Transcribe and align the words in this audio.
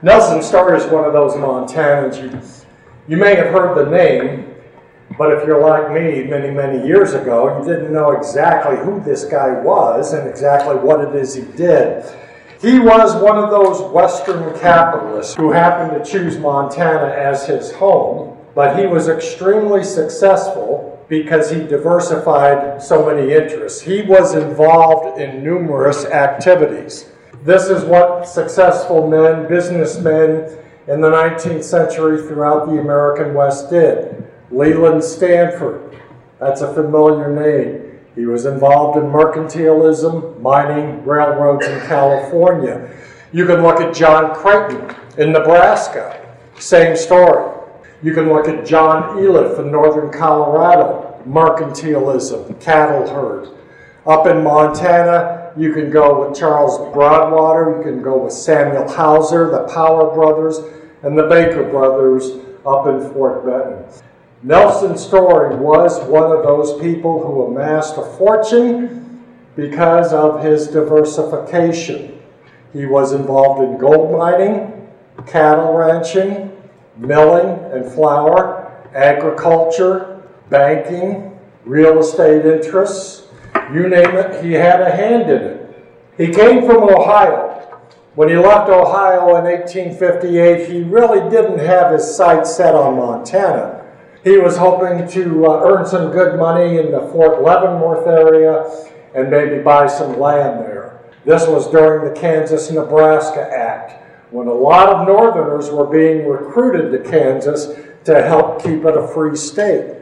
Nelson 0.00 0.42
Story 0.42 0.78
is 0.78 0.86
one 0.86 1.04
of 1.04 1.12
those 1.12 1.32
Montanans. 1.32 2.22
You, 2.22 2.40
you 3.08 3.16
may 3.16 3.34
have 3.34 3.48
heard 3.48 3.76
the 3.76 3.90
name, 3.90 4.54
but 5.18 5.32
if 5.32 5.44
you're 5.44 5.60
like 5.60 5.90
me 5.90 6.22
many, 6.22 6.52
many 6.52 6.86
years 6.86 7.14
ago, 7.14 7.58
you 7.58 7.64
didn't 7.64 7.92
know 7.92 8.12
exactly 8.12 8.76
who 8.76 9.00
this 9.00 9.24
guy 9.24 9.60
was 9.60 10.12
and 10.12 10.28
exactly 10.28 10.76
what 10.76 11.00
it 11.00 11.16
is 11.16 11.34
he 11.34 11.42
did. 11.56 12.04
He 12.60 12.78
was 12.78 13.20
one 13.20 13.38
of 13.38 13.50
those 13.50 13.80
Western 13.92 14.56
capitalists 14.60 15.34
who 15.34 15.50
happened 15.50 16.04
to 16.04 16.08
choose 16.08 16.38
Montana 16.38 17.12
as 17.12 17.46
his 17.46 17.72
home, 17.72 18.38
but 18.54 18.78
he 18.78 18.86
was 18.86 19.08
extremely 19.08 19.82
successful 19.82 21.04
because 21.08 21.50
he 21.50 21.66
diversified 21.66 22.80
so 22.80 23.04
many 23.04 23.32
interests. 23.32 23.80
He 23.80 24.02
was 24.02 24.36
involved 24.36 25.20
in 25.20 25.42
numerous 25.42 26.04
activities. 26.04 27.06
This 27.44 27.68
is 27.68 27.84
what 27.84 28.26
successful 28.26 29.08
men, 29.08 29.46
businessmen 29.46 30.58
in 30.88 31.00
the 31.00 31.08
19th 31.08 31.62
century 31.62 32.20
throughout 32.22 32.66
the 32.66 32.80
American 32.80 33.32
West 33.32 33.70
did. 33.70 34.26
Leland 34.50 35.04
Stanford, 35.04 35.96
that's 36.40 36.62
a 36.62 36.74
familiar 36.74 37.32
name. 37.32 38.00
He 38.16 38.26
was 38.26 38.46
involved 38.46 38.98
in 38.98 39.04
mercantilism, 39.04 40.40
mining, 40.40 41.04
railroads 41.04 41.64
in 41.66 41.78
California. 41.86 42.90
You 43.32 43.46
can 43.46 43.62
look 43.62 43.80
at 43.80 43.94
John 43.94 44.34
Creighton 44.34 44.96
in 45.16 45.32
Nebraska, 45.32 46.36
same 46.58 46.96
story. 46.96 47.54
You 48.02 48.14
can 48.14 48.28
look 48.28 48.48
at 48.48 48.66
John 48.66 49.18
Iliff 49.22 49.60
in 49.60 49.70
northern 49.70 50.10
Colorado, 50.10 51.22
mercantilism, 51.28 52.60
cattle 52.60 53.08
herd. 53.08 53.48
Up 54.06 54.26
in 54.26 54.42
Montana, 54.42 55.47
you 55.58 55.72
can 55.72 55.90
go 55.90 56.26
with 56.28 56.38
Charles 56.38 56.78
Broadwater, 56.92 57.76
you 57.76 57.82
can 57.82 58.00
go 58.00 58.16
with 58.16 58.32
Samuel 58.32 58.88
Hauser, 58.88 59.50
the 59.50 59.64
Power 59.64 60.14
brothers, 60.14 60.60
and 61.02 61.18
the 61.18 61.26
Baker 61.26 61.64
brothers 61.64 62.30
up 62.64 62.86
in 62.86 63.12
Fort 63.12 63.44
Benton. 63.44 63.84
Nelson 64.42 64.96
Story 64.96 65.56
was 65.56 66.00
one 66.04 66.30
of 66.30 66.44
those 66.44 66.80
people 66.80 67.20
who 67.20 67.46
amassed 67.46 67.96
a 67.96 68.04
fortune 68.16 69.24
because 69.56 70.12
of 70.12 70.44
his 70.44 70.68
diversification. 70.68 72.20
He 72.72 72.86
was 72.86 73.12
involved 73.12 73.62
in 73.62 73.78
gold 73.78 74.16
mining, 74.16 74.88
cattle 75.26 75.72
ranching, 75.72 76.56
milling 76.96 77.58
and 77.72 77.90
flour, 77.92 78.70
agriculture, 78.94 80.22
banking, 80.50 81.36
real 81.64 81.98
estate 81.98 82.46
interests, 82.46 83.27
you 83.72 83.88
name 83.88 84.16
it, 84.16 84.44
he 84.44 84.52
had 84.52 84.80
a 84.80 84.90
hand 84.90 85.30
in 85.30 85.42
it. 85.42 85.58
He 86.16 86.28
came 86.32 86.66
from 86.66 86.82
Ohio. 86.82 87.54
When 88.14 88.28
he 88.28 88.36
left 88.36 88.68
Ohio 88.68 89.36
in 89.36 89.44
1858, 89.44 90.68
he 90.68 90.82
really 90.82 91.30
didn't 91.30 91.60
have 91.60 91.92
his 91.92 92.16
sights 92.16 92.56
set 92.56 92.74
on 92.74 92.96
Montana. 92.96 93.84
He 94.24 94.36
was 94.38 94.56
hoping 94.56 95.08
to 95.10 95.46
uh, 95.46 95.62
earn 95.64 95.86
some 95.86 96.10
good 96.10 96.38
money 96.38 96.78
in 96.78 96.90
the 96.90 97.08
Fort 97.12 97.42
Leavenworth 97.42 98.06
area 98.08 98.64
and 99.14 99.30
maybe 99.30 99.62
buy 99.62 99.86
some 99.86 100.18
land 100.18 100.60
there. 100.60 101.00
This 101.24 101.46
was 101.46 101.70
during 101.70 102.12
the 102.12 102.20
Kansas 102.20 102.70
Nebraska 102.70 103.48
Act, 103.54 104.02
when 104.32 104.48
a 104.48 104.52
lot 104.52 104.88
of 104.88 105.06
Northerners 105.06 105.70
were 105.70 105.86
being 105.86 106.26
recruited 106.26 106.90
to 106.90 107.10
Kansas 107.10 107.68
to 108.04 108.22
help 108.22 108.62
keep 108.62 108.84
it 108.84 108.96
a 108.96 109.06
free 109.08 109.36
state. 109.36 109.97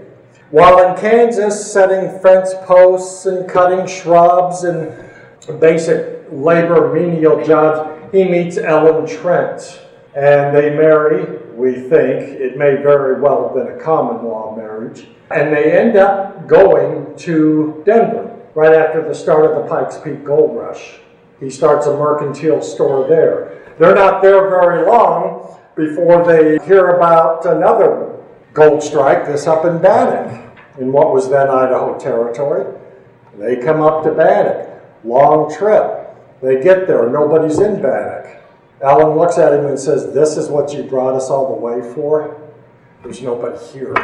While 0.50 0.88
in 0.88 1.00
Kansas, 1.00 1.72
setting 1.72 2.20
fence 2.20 2.54
posts 2.62 3.26
and 3.26 3.48
cutting 3.48 3.84
shrubs 3.86 4.62
and 4.62 4.92
basic 5.60 6.24
labor 6.30 6.94
menial 6.94 7.44
jobs, 7.44 8.12
he 8.12 8.24
meets 8.24 8.56
Ellen 8.56 9.06
Trent. 9.08 9.82
And 10.14 10.56
they 10.56 10.70
marry, 10.70 11.38
we 11.52 11.74
think. 11.74 12.22
It 12.40 12.56
may 12.56 12.76
very 12.76 13.20
well 13.20 13.48
have 13.48 13.54
been 13.54 13.76
a 13.76 13.82
common 13.82 14.24
law 14.24 14.54
marriage. 14.56 15.08
And 15.32 15.52
they 15.52 15.72
end 15.76 15.96
up 15.96 16.46
going 16.46 17.16
to 17.16 17.82
Denver 17.84 18.38
right 18.54 18.72
after 18.72 19.06
the 19.06 19.14
start 19.14 19.44
of 19.44 19.62
the 19.62 19.68
Pikes 19.68 19.98
Peak 19.98 20.24
Gold 20.24 20.56
Rush. 20.56 21.00
He 21.40 21.50
starts 21.50 21.86
a 21.86 21.96
mercantile 21.96 22.62
store 22.62 23.08
there. 23.08 23.74
They're 23.78 23.96
not 23.96 24.22
there 24.22 24.48
very 24.48 24.86
long 24.86 25.58
before 25.74 26.24
they 26.24 26.64
hear 26.64 26.96
about 26.96 27.44
another 27.44 28.15
gold 28.56 28.82
strike, 28.82 29.26
this 29.26 29.46
up 29.46 29.66
in 29.66 29.78
Bannack, 29.78 30.56
in 30.80 30.90
what 30.90 31.12
was 31.12 31.28
then 31.28 31.48
Idaho 31.48 31.98
Territory. 31.98 32.74
They 33.38 33.56
come 33.56 33.82
up 33.82 34.02
to 34.04 34.10
Bannack. 34.10 34.80
Long 35.04 35.54
trip. 35.54 36.08
They 36.40 36.62
get 36.62 36.86
there, 36.86 37.08
nobody's 37.10 37.58
in 37.58 37.82
Bannack. 37.82 38.40
Alan 38.82 39.16
looks 39.16 39.36
at 39.36 39.52
him 39.52 39.66
and 39.66 39.78
says, 39.78 40.12
This 40.12 40.36
is 40.36 40.48
what 40.48 40.72
you 40.72 40.82
brought 40.84 41.14
us 41.14 41.30
all 41.30 41.54
the 41.54 41.60
way 41.60 41.94
for? 41.94 42.40
There's 43.02 43.22
nobody 43.22 43.62
here. 43.66 43.94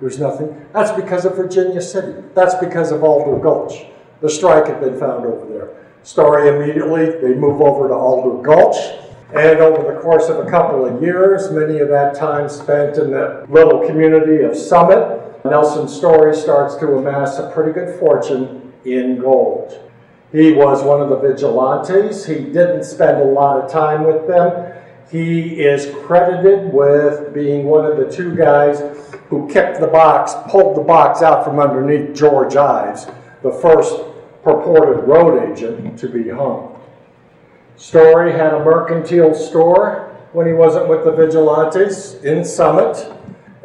There's 0.00 0.18
nothing. 0.18 0.66
That's 0.72 0.90
because 0.92 1.24
of 1.24 1.36
Virginia 1.36 1.80
City. 1.80 2.22
That's 2.34 2.56
because 2.56 2.90
of 2.90 3.04
Alder 3.04 3.40
Gulch. 3.40 3.86
The 4.20 4.28
strike 4.28 4.66
had 4.66 4.80
been 4.80 4.98
found 4.98 5.24
over 5.26 5.46
there. 5.46 5.76
Story 6.02 6.48
immediately, 6.48 7.06
they 7.20 7.34
move 7.34 7.60
over 7.60 7.88
to 7.88 7.94
Alder 7.94 8.42
Gulch. 8.42 8.76
And 9.34 9.60
over 9.60 9.94
the 9.94 9.98
course 10.00 10.28
of 10.28 10.46
a 10.46 10.50
couple 10.50 10.84
of 10.84 11.02
years, 11.02 11.50
many 11.50 11.78
of 11.78 11.88
that 11.88 12.14
time 12.14 12.50
spent 12.50 12.98
in 12.98 13.10
that 13.12 13.50
little 13.50 13.86
community 13.86 14.42
of 14.42 14.54
Summit, 14.54 15.42
Nelson 15.44 15.88
Story 15.88 16.36
starts 16.36 16.76
to 16.76 16.98
amass 16.98 17.38
a 17.38 17.50
pretty 17.50 17.72
good 17.72 17.98
fortune 17.98 18.72
in 18.84 19.18
gold. 19.18 19.90
He 20.32 20.52
was 20.52 20.82
one 20.82 21.00
of 21.00 21.08
the 21.08 21.16
vigilantes. 21.16 22.26
He 22.26 22.36
didn't 22.36 22.84
spend 22.84 23.22
a 23.22 23.24
lot 23.24 23.58
of 23.62 23.70
time 23.70 24.04
with 24.04 24.26
them. 24.26 24.74
He 25.10 25.62
is 25.62 25.94
credited 26.04 26.72
with 26.72 27.32
being 27.32 27.64
one 27.64 27.86
of 27.86 27.96
the 27.96 28.10
two 28.10 28.34
guys 28.34 28.80
who 29.28 29.48
kicked 29.48 29.80
the 29.80 29.86
box, 29.86 30.32
pulled 30.50 30.76
the 30.76 30.82
box 30.82 31.22
out 31.22 31.44
from 31.44 31.58
underneath 31.58 32.14
George 32.14 32.56
Ives, 32.56 33.06
the 33.42 33.52
first 33.52 33.94
purported 34.42 35.04
road 35.08 35.50
agent 35.50 35.98
to 35.98 36.08
be 36.08 36.28
hung. 36.28 36.71
Story 37.82 38.30
had 38.30 38.54
a 38.54 38.64
mercantile 38.64 39.34
store 39.34 40.16
when 40.30 40.46
he 40.46 40.52
wasn't 40.52 40.86
with 40.86 41.02
the 41.04 41.10
vigilantes 41.10 42.14
in 42.22 42.44
Summit. 42.44 42.96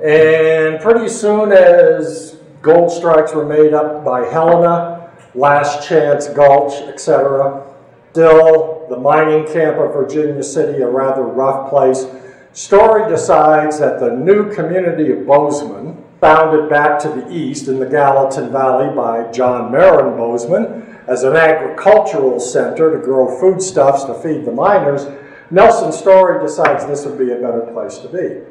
And 0.03 0.81
pretty 0.81 1.07
soon 1.07 1.51
as 1.51 2.35
gold 2.63 2.91
strikes 2.91 3.35
were 3.35 3.45
made 3.45 3.75
up 3.75 4.03
by 4.03 4.21
Helena, 4.25 5.11
Last 5.35 5.87
Chance 5.87 6.29
Gulch, 6.29 6.73
etc., 6.87 7.63
still 8.09 8.87
the 8.89 8.97
mining 8.97 9.45
camp 9.53 9.77
of 9.77 9.93
Virginia 9.93 10.41
City, 10.41 10.81
a 10.81 10.89
rather 10.89 11.21
rough 11.21 11.69
place, 11.69 12.07
Story 12.53 13.07
decides 13.07 13.77
that 13.77 13.99
the 13.99 14.15
new 14.15 14.51
community 14.51 15.11
of 15.11 15.27
Bozeman, 15.27 16.03
founded 16.19 16.71
back 16.71 16.97
to 16.97 17.09
the 17.09 17.31
east 17.31 17.67
in 17.67 17.79
the 17.79 17.85
Gallatin 17.85 18.51
Valley 18.51 18.95
by 18.95 19.31
John 19.31 19.71
Merin 19.71 20.17
Bozeman 20.17 20.86
as 21.07 21.23
an 21.23 21.35
agricultural 21.35 22.39
center 22.39 22.97
to 22.97 23.03
grow 23.03 23.39
foodstuffs 23.39 24.03
to 24.05 24.13
feed 24.13 24.45
the 24.45 24.51
miners, 24.51 25.07
Nelson 25.49 25.91
Story 25.91 26.45
decides 26.45 26.85
this 26.85 27.05
would 27.05 27.17
be 27.17 27.31
a 27.31 27.35
better 27.35 27.61
place 27.73 27.97
to 27.99 28.09
be. 28.09 28.41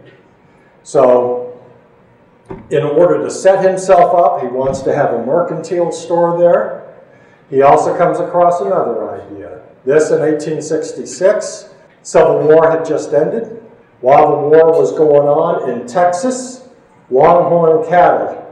So, 0.82 1.60
in 2.70 2.82
order 2.82 3.22
to 3.22 3.30
set 3.30 3.64
himself 3.64 4.14
up, 4.14 4.40
he 4.40 4.46
wants 4.48 4.80
to 4.82 4.94
have 4.94 5.12
a 5.12 5.26
mercantile 5.26 5.92
store 5.92 6.38
there. 6.38 6.94
He 7.50 7.62
also 7.62 7.96
comes 7.96 8.18
across 8.18 8.60
another 8.60 9.10
idea. 9.10 9.62
This 9.84 10.10
in 10.10 10.20
1866, 10.20 11.74
Civil 12.02 12.42
War 12.42 12.70
had 12.70 12.84
just 12.84 13.12
ended. 13.12 13.62
While 14.00 14.30
the 14.30 14.48
war 14.48 14.78
was 14.78 14.92
going 14.92 15.28
on 15.28 15.70
in 15.70 15.86
Texas, 15.86 16.68
longhorn 17.10 17.88
cattle 17.88 18.42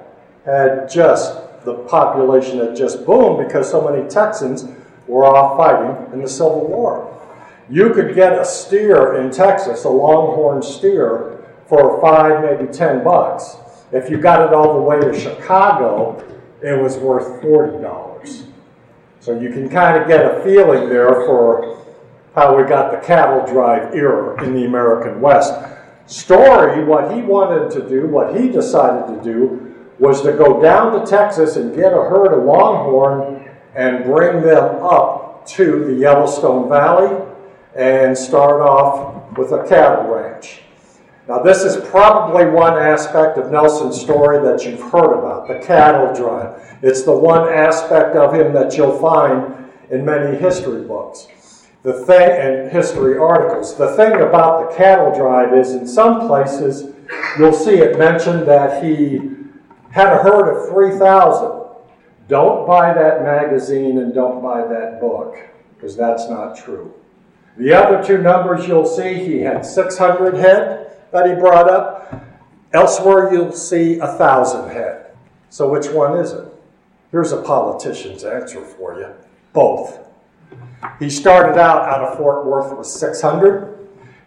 had 0.45 0.91
just, 0.91 1.41
the 1.65 1.75
population 1.89 2.59
had 2.59 2.77
just 2.77 3.05
boomed 3.07 3.47
because 3.47 3.71
so 3.71 3.89
many 3.89 4.09
Texans 4.09 4.67
were 5.07 5.25
off 5.25 5.57
fighting 5.57 6.13
in 6.13 6.23
the 6.23 6.29
Civil 6.29 6.67
War. 6.67 7.11
You 7.71 7.91
could 7.95 8.15
get 8.15 8.39
a 8.39 8.45
steer 8.45 9.21
in 9.21 9.31
Texas, 9.31 9.85
a 9.85 9.89
longhorn 9.89 10.63
steer, 10.63 11.45
for 11.67 12.01
five, 12.01 12.43
maybe 12.43 12.71
ten 12.71 13.03
bucks. 13.03 13.57
If 13.91 14.11
you 14.11 14.19
got 14.19 14.47
it 14.47 14.53
all 14.53 14.75
the 14.75 14.83
way 14.83 15.01
to 15.01 15.19
Chicago, 15.19 16.23
it 16.63 16.79
was 16.81 16.97
worth 16.99 17.41
forty 17.41 17.83
dollars. 17.83 18.45
So 19.21 19.39
you 19.39 19.51
can 19.51 19.71
kind 19.71 20.01
of 20.01 20.07
get 20.07 20.21
a 20.25 20.43
feeling 20.43 20.91
there 20.91 21.15
for 21.27 21.83
how 22.35 22.55
we 22.57 22.65
got 22.65 22.91
the 22.91 23.07
cattle 23.07 23.47
drive 23.47 23.95
era 23.95 24.43
in 24.45 24.55
the 24.55 24.67
American 24.67 25.21
West. 25.21 25.55
Story, 26.07 26.85
what 26.85 27.15
he 27.15 27.23
wanted 27.23 27.71
to 27.71 27.89
do, 27.89 28.07
what 28.07 28.39
he 28.39 28.49
decided 28.49 29.15
to 29.15 29.23
do, 29.25 29.64
was 29.99 30.23
to 30.23 30.33
go 30.33 30.61
down 30.61 30.99
to 30.99 31.07
Texas 31.07 31.57
and 31.57 31.75
get 31.75 31.93
a 31.93 31.97
herd 31.97 32.33
of 32.33 32.45
longhorn 32.45 33.49
and 33.75 34.05
bring 34.05 34.43
them 34.43 34.83
up 34.83 35.47
to 35.47 35.85
the 35.85 35.95
Yellowstone 35.95 36.69
Valley 36.69 37.25
and 37.77 38.17
start 38.17 38.61
off 38.61 39.37
with 39.37 39.53
a 39.53 39.67
cattle 39.69 40.13
ranch. 40.13 40.61
Now, 41.27 41.39
this 41.39 41.63
is 41.63 41.77
probably 41.89 42.45
one 42.45 42.75
aspect 42.75 43.39
of 43.39 43.51
Nelson's 43.51 44.01
story 44.01 44.43
that 44.47 44.65
you've 44.65 44.81
heard 44.93 45.19
about 45.19 45.49
the 45.49 45.59
cattle 45.67 46.15
drive. 46.15 46.79
It's 46.83 47.03
the 47.03 47.17
one 47.17 47.49
aspect 47.49 48.15
of 48.15 48.35
him 48.35 48.53
that 48.53 48.77
you'll 48.77 48.99
find 48.99 49.71
in 49.91 50.05
many 50.05 50.37
history 50.37 50.83
books. 50.83 51.29
The 51.83 51.95
thing, 52.05 52.31
and 52.31 52.71
history 52.71 53.17
articles, 53.19 53.77
the 53.77 53.95
thing 53.97 54.21
about 54.21 54.71
the 54.71 54.77
cattle 54.77 55.15
drive 55.15 55.55
is 55.55 55.73
in 55.73 55.87
some 55.87 56.27
places 56.27 56.95
you'll 57.39 57.53
see 57.53 57.77
it 57.77 57.99
mentioned 57.99 58.47
that 58.47 58.83
he 58.83 59.31
had 59.95 60.13
a 60.13 60.23
herd 60.25 60.49
of 60.51 60.69
3,000. 60.71 61.69
Don't 62.27 62.67
buy 62.67 62.93
that 62.93 63.23
magazine 63.23 63.99
and 63.99 64.13
don't 64.13 64.43
buy 64.43 64.67
that 64.67 65.01
book, 65.01 65.37
because 65.75 65.97
that's 65.97 66.29
not 66.29 66.57
true. 66.57 66.93
The 67.57 67.73
other 67.73 68.05
two 68.05 68.19
numbers 68.19 68.67
you'll 68.67 68.87
see, 68.87 69.15
he 69.15 69.39
had 69.39 69.65
600 69.65 70.35
head 70.35 70.97
that 71.13 71.29
he 71.29 71.35
brought 71.35 71.71
up. 71.71 72.13
Elsewhere, 72.73 73.33
you'll 73.33 73.53
see 73.53 74.01
1,000 74.01 74.71
head. 74.71 75.15
So, 75.49 75.69
which 75.69 75.87
one 75.87 76.19
is 76.19 76.33
it? 76.33 76.49
Here's 77.13 77.31
a 77.31 77.41
politician's 77.41 78.25
answer 78.25 78.63
for 78.63 78.99
you 78.99 79.15
both. 79.53 80.01
He 80.99 81.09
started 81.09 81.57
out 81.57 81.89
out 81.89 82.01
of 82.01 82.19
Fort 82.19 82.45
Worth 82.45 82.77
with 82.77 82.89
600 82.89 83.74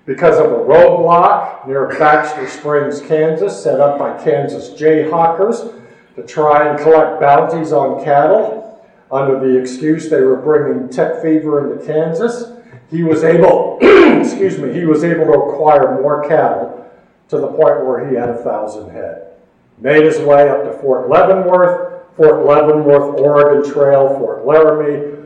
because 0.07 0.39
of 0.39 0.45
a 0.45 0.55
roadblock 0.55 1.67
near 1.67 1.89
Baxter 1.99 2.47
Springs, 2.47 3.01
Kansas, 3.01 3.61
set 3.61 3.81
up 3.81 3.99
by 3.99 4.17
Kansas 4.23 4.69
Jayhawkers 4.69 5.83
to 6.15 6.23
try 6.23 6.69
and 6.69 6.79
collect 6.79 7.19
bounties 7.19 7.73
on 7.73 8.03
cattle 8.03 8.81
under 9.11 9.37
the 9.39 9.59
excuse 9.59 10.09
they 10.09 10.21
were 10.21 10.37
bringing 10.37 10.89
tick 10.89 11.21
fever 11.21 11.73
into 11.73 11.85
Kansas. 11.85 12.53
He 12.89 13.03
was 13.03 13.25
able, 13.25 13.77
excuse 13.81 14.57
me, 14.57 14.73
he 14.73 14.85
was 14.85 15.03
able 15.03 15.25
to 15.25 15.33
acquire 15.33 16.01
more 16.01 16.27
cattle 16.27 16.89
to 17.27 17.37
the 17.37 17.47
point 17.47 17.85
where 17.85 18.09
he 18.09 18.15
had 18.15 18.29
a 18.29 18.37
thousand 18.37 18.89
head. 18.91 19.33
Made 19.77 20.05
his 20.05 20.19
way 20.19 20.49
up 20.49 20.63
to 20.63 20.71
Fort 20.79 21.09
Leavenworth, 21.09 22.15
Fort 22.15 22.45
Leavenworth, 22.45 23.19
Oregon 23.19 23.69
Trail, 23.69 24.17
Fort 24.17 24.45
Laramie, 24.45 25.17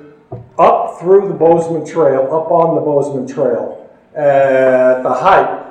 up 0.57 0.99
through 0.99 1.27
the 1.27 1.35
Bozeman 1.35 1.85
Trail, 1.85 2.23
up 2.23 2.51
on 2.51 2.75
the 2.75 2.81
Bozeman 2.81 3.27
Trail, 3.27 3.80
at 4.15 5.03
the 5.03 5.13
height 5.13 5.65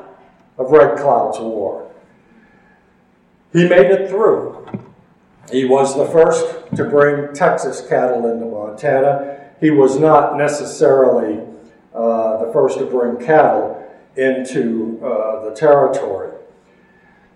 of 0.59 0.71
Red 0.71 0.99
Cloud's 0.99 1.39
War. 1.39 1.91
He 3.53 3.69
made 3.69 3.91
it 3.91 4.09
through. 4.09 4.67
He 5.51 5.65
was 5.65 5.97
the 5.97 6.07
first 6.07 6.47
to 6.77 6.85
bring 6.85 7.35
Texas 7.35 7.85
cattle 7.89 8.31
into 8.31 8.47
Montana. 8.47 9.51
He 9.61 9.71
was 9.71 9.99
not 9.99 10.37
necessarily 10.37 11.41
uh, 11.95 12.45
the 12.45 12.53
first 12.53 12.79
to 12.79 12.87
bring 12.87 13.17
cattle 13.17 13.77
into 14.17 15.01
uh, 15.05 15.45
the 15.45 15.55
territory. 15.55 16.33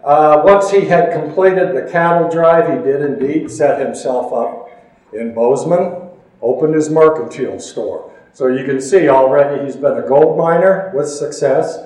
Uh, 0.05 0.43
once 0.45 0.71
he 0.71 0.83
had 0.83 1.13
completed 1.13 1.75
the 1.75 1.91
cattle 1.91 2.31
drive, 2.31 2.69
he 2.69 2.85
did 2.85 3.01
indeed 3.01 3.51
set 3.51 3.81
himself 3.81 4.33
up 4.33 4.71
in 5.13 5.35
Bozeman, 5.35 6.11
opened 6.43 6.75
his 6.75 6.91
mercantile 6.91 7.59
store. 7.59 8.14
So 8.35 8.49
you 8.49 8.65
can 8.65 8.81
see 8.81 9.09
already 9.09 9.65
he's 9.65 9.77
been 9.77 9.97
a 9.97 10.03
gold 10.03 10.37
miner 10.37 10.91
with 10.93 11.09
success, 11.09 11.79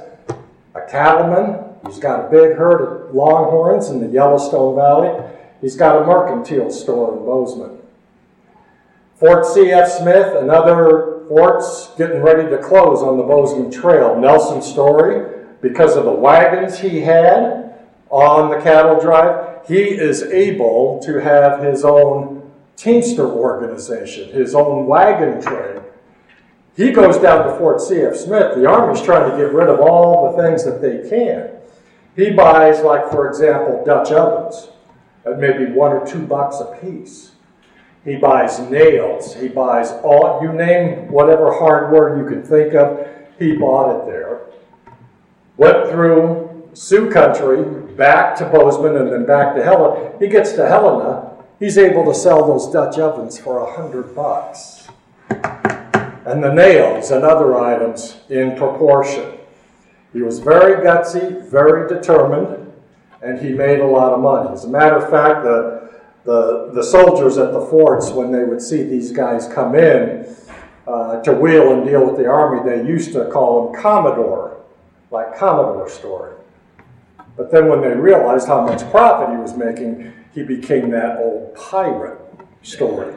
a 0.74 0.80
cattleman, 0.90 1.62
he's 1.86 1.98
got 1.98 2.24
a 2.24 2.30
big 2.30 2.56
herd 2.56 2.80
of 2.80 3.14
longhorns 3.14 3.90
in 3.90 4.00
the 4.00 4.06
Yellowstone 4.06 4.74
Valley, 4.74 5.22
he's 5.60 5.76
got 5.76 6.02
a 6.02 6.06
mercantile 6.06 6.70
store 6.70 7.18
in 7.18 7.24
Bozeman. 7.26 7.78
Fort 9.16 9.44
C.F. 9.44 9.90
Smith 9.90 10.36
and 10.36 10.50
other 10.50 11.26
forts 11.28 11.90
getting 11.98 12.22
ready 12.22 12.48
to 12.48 12.56
close 12.62 13.02
on 13.02 13.18
the 13.18 13.24
Bozeman 13.24 13.70
Trail. 13.70 14.18
Nelson 14.18 14.62
Story, 14.62 15.44
because 15.60 15.96
of 15.96 16.06
the 16.06 16.12
wagons 16.12 16.78
he 16.78 17.00
had 17.00 17.74
on 18.08 18.48
the 18.48 18.60
cattle 18.62 18.98
drive, 18.98 19.66
he 19.66 19.82
is 19.82 20.22
able 20.22 20.98
to 21.04 21.20
have 21.20 21.62
his 21.62 21.84
own 21.84 22.50
Teamster 22.76 23.26
organization, 23.26 24.32
his 24.32 24.54
own 24.54 24.86
wagon 24.86 25.42
train. 25.42 25.82
He 26.78 26.92
goes 26.92 27.18
down 27.18 27.44
to 27.44 27.58
Fort 27.58 27.80
C.F. 27.80 28.14
Smith. 28.14 28.54
The 28.54 28.64
Army's 28.64 29.02
trying 29.02 29.28
to 29.28 29.36
get 29.36 29.52
rid 29.52 29.68
of 29.68 29.80
all 29.80 30.30
the 30.30 30.40
things 30.40 30.64
that 30.64 30.80
they 30.80 31.08
can. 31.10 31.50
He 32.14 32.30
buys, 32.30 32.82
like, 32.82 33.10
for 33.10 33.28
example, 33.28 33.82
Dutch 33.84 34.12
ovens 34.12 34.68
at 35.26 35.40
maybe 35.40 35.72
one 35.72 35.90
or 35.90 36.06
two 36.06 36.24
bucks 36.24 36.60
a 36.60 36.78
piece. 36.80 37.32
He 38.04 38.14
buys 38.14 38.60
nails. 38.60 39.34
He 39.34 39.48
buys 39.48 39.90
all, 40.04 40.40
you 40.40 40.52
name 40.52 41.10
whatever 41.10 41.52
hardware 41.52 42.16
you 42.16 42.24
can 42.28 42.44
think 42.44 42.74
of, 42.74 43.08
he 43.40 43.56
bought 43.56 43.96
it 43.96 44.06
there. 44.06 44.42
Went 45.56 45.90
through 45.90 46.70
Sioux 46.74 47.10
country, 47.10 47.64
back 47.96 48.36
to 48.36 48.44
Bozeman, 48.44 48.96
and 48.96 49.12
then 49.12 49.26
back 49.26 49.56
to 49.56 49.64
Helena. 49.64 50.16
He 50.20 50.28
gets 50.28 50.52
to 50.52 50.68
Helena, 50.68 51.32
he's 51.58 51.76
able 51.76 52.04
to 52.04 52.14
sell 52.14 52.46
those 52.46 52.72
Dutch 52.72 53.00
ovens 53.00 53.36
for 53.36 53.58
a 53.58 53.74
hundred 53.74 54.14
bucks. 54.14 54.86
And 56.28 56.44
the 56.44 56.52
nails 56.52 57.10
and 57.10 57.24
other 57.24 57.56
items 57.56 58.18
in 58.28 58.54
proportion. 58.56 59.38
He 60.12 60.20
was 60.20 60.40
very 60.40 60.84
gutsy, 60.84 61.48
very 61.50 61.88
determined, 61.88 62.70
and 63.22 63.38
he 63.38 63.52
made 63.52 63.80
a 63.80 63.86
lot 63.86 64.12
of 64.12 64.20
money. 64.20 64.52
As 64.52 64.64
a 64.64 64.68
matter 64.68 64.96
of 64.96 65.08
fact, 65.10 65.42
the 65.44 65.78
the, 66.28 66.72
the 66.74 66.82
soldiers 66.82 67.38
at 67.38 67.52
the 67.52 67.60
forts, 67.60 68.10
when 68.10 68.30
they 68.30 68.44
would 68.44 68.60
see 68.60 68.82
these 68.82 69.12
guys 69.12 69.48
come 69.48 69.74
in 69.74 70.36
uh, 70.86 71.22
to 71.22 71.32
wheel 71.32 71.72
and 71.72 71.86
deal 71.86 72.04
with 72.04 72.18
the 72.18 72.26
army, 72.26 72.68
they 72.68 72.86
used 72.86 73.14
to 73.14 73.30
call 73.30 73.68
him 73.68 73.80
Commodore, 73.80 74.60
like 75.10 75.34
Commodore 75.38 75.88
story. 75.88 76.34
But 77.34 77.50
then 77.50 77.68
when 77.68 77.80
they 77.80 77.94
realized 77.94 78.46
how 78.46 78.66
much 78.66 78.82
profit 78.90 79.30
he 79.34 79.40
was 79.40 79.56
making, 79.56 80.12
he 80.34 80.42
became 80.42 80.90
that 80.90 81.16
old 81.16 81.54
pirate 81.54 82.20
story, 82.62 83.14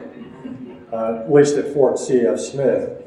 uh, 0.90 1.24
at 1.24 1.30
least 1.30 1.56
at 1.56 1.74
Fort 1.74 1.98
C.F. 1.98 2.40
Smith. 2.40 3.01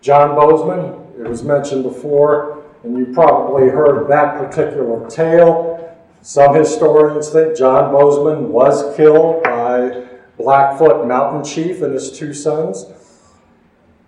John 0.00 0.34
Bozeman, 0.34 1.24
it 1.24 1.28
was 1.28 1.42
mentioned 1.42 1.82
before, 1.82 2.64
and 2.82 2.96
you 2.96 3.12
probably 3.12 3.68
heard 3.68 4.08
that 4.08 4.38
particular 4.38 5.08
tale. 5.08 5.98
Some 6.22 6.54
historians 6.54 7.28
think 7.28 7.56
John 7.56 7.92
Bozeman 7.92 8.50
was 8.50 8.96
killed 8.96 9.42
by 9.42 10.06
Blackfoot 10.38 11.06
Mountain 11.06 11.44
Chief 11.44 11.82
and 11.82 11.92
his 11.92 12.10
two 12.10 12.32
sons. 12.32 12.86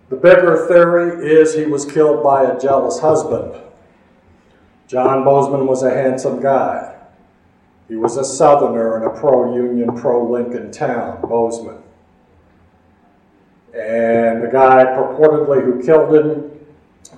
The 0.08 0.16
bigger 0.16 0.66
theory 0.66 1.30
is 1.30 1.54
he 1.54 1.66
was 1.66 1.84
killed 1.84 2.22
by 2.22 2.44
a 2.44 2.58
jealous 2.58 3.00
husband. 3.00 3.54
John 4.86 5.24
Bozeman 5.24 5.66
was 5.66 5.82
a 5.82 5.90
handsome 5.90 6.42
guy. 6.42 6.94
He 7.88 7.96
was 7.96 8.16
a 8.16 8.24
Southerner 8.24 8.96
in 8.96 9.04
a 9.04 9.20
pro 9.20 9.54
Union, 9.54 9.94
pro 9.96 10.30
Lincoln 10.30 10.70
town, 10.70 11.20
Bozeman. 11.22 11.81
And 13.74 14.42
the 14.42 14.48
guy 14.52 14.84
purportedly 14.84 15.64
who 15.64 15.82
killed 15.82 16.14
him, 16.14 16.50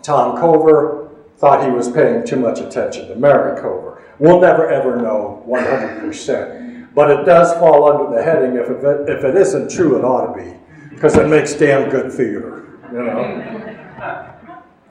Tom 0.03 0.39
Cover, 0.39 1.11
thought 1.39 1.65
he 1.65 1.71
was 1.71 1.91
paying 1.91 2.25
too 2.25 2.37
much 2.37 2.61
attention 2.61 3.09
to 3.09 3.17
Mary 3.17 3.61
Cover. 3.61 4.03
We'll 4.19 4.41
never 4.41 4.71
ever 4.71 4.97
know 4.97 5.43
100%. 5.49 6.95
But 6.95 7.11
it 7.11 7.25
does 7.25 7.53
fall 7.55 7.91
under 7.91 8.17
the 8.17 8.23
heading, 8.23 8.55
if 8.55 8.71
it, 8.71 9.09
if 9.09 9.25
it 9.25 9.35
isn't 9.35 9.71
true, 9.71 9.99
it 9.99 10.05
ought 10.05 10.33
to 10.33 10.43
be, 10.43 10.57
because 10.91 11.17
it 11.17 11.29
makes 11.29 11.55
damn 11.55 11.91
good 11.91 12.13
theater, 12.13 12.79
you 12.93 13.03
know. 13.03 13.75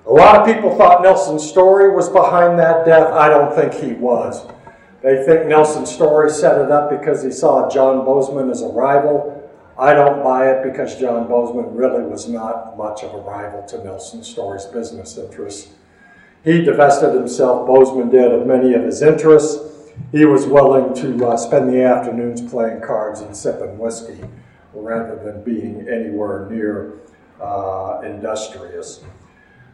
A 0.06 0.12
lot 0.12 0.36
of 0.36 0.46
people 0.46 0.76
thought 0.76 1.02
Nelson's 1.02 1.48
Story 1.48 1.96
was 1.96 2.10
behind 2.10 2.60
that 2.60 2.86
death. 2.86 3.14
I 3.14 3.30
don't 3.30 3.56
think 3.56 3.74
he 3.74 3.94
was. 3.94 4.46
They 5.02 5.24
think 5.26 5.48
Nelson's 5.48 5.90
Story 5.90 6.30
set 6.30 6.60
it 6.60 6.72
up 6.72 6.90
because 6.90 7.24
he 7.24 7.32
saw 7.32 7.70
John 7.70 8.04
Bozeman 8.04 8.50
as 8.50 8.62
a 8.62 8.68
rival. 8.68 9.43
I 9.78 9.94
don't 9.94 10.24
buy 10.24 10.52
it 10.52 10.64
because 10.64 11.00
John 11.00 11.28
Bozeman 11.28 11.76
really 11.76 12.04
was 12.04 12.30
not 12.30 12.78
much 12.78 13.04
of 13.04 13.14
a 13.14 13.18
rival 13.18 13.64
to 13.70 13.84
Nelson 13.84 14.24
Story's 14.24 14.66
business 14.66 15.18
interests. 15.18 15.74
He 16.44 16.62
divested 16.62 17.16
himself, 17.16 17.66
Bozeman 17.66 18.10
did, 18.10 18.32
of 18.32 18.46
many 18.46 18.74
of 18.74 18.84
his 18.84 19.02
interests. 19.02 19.92
He 20.12 20.26
was 20.26 20.46
willing 20.46 20.94
to 20.96 21.26
uh, 21.26 21.38
spend 21.38 21.70
the 21.70 21.84
afternoons 21.84 22.42
playing 22.42 22.82
cards 22.82 23.22
and 23.22 23.36
sipping 23.36 23.78
whiskey 23.80 24.24
rather 24.74 25.16
than 25.16 25.44
being 25.44 25.88
anywhere 25.88 26.48
near 26.50 27.00
uh, 27.42 28.02
industrious. 28.04 29.04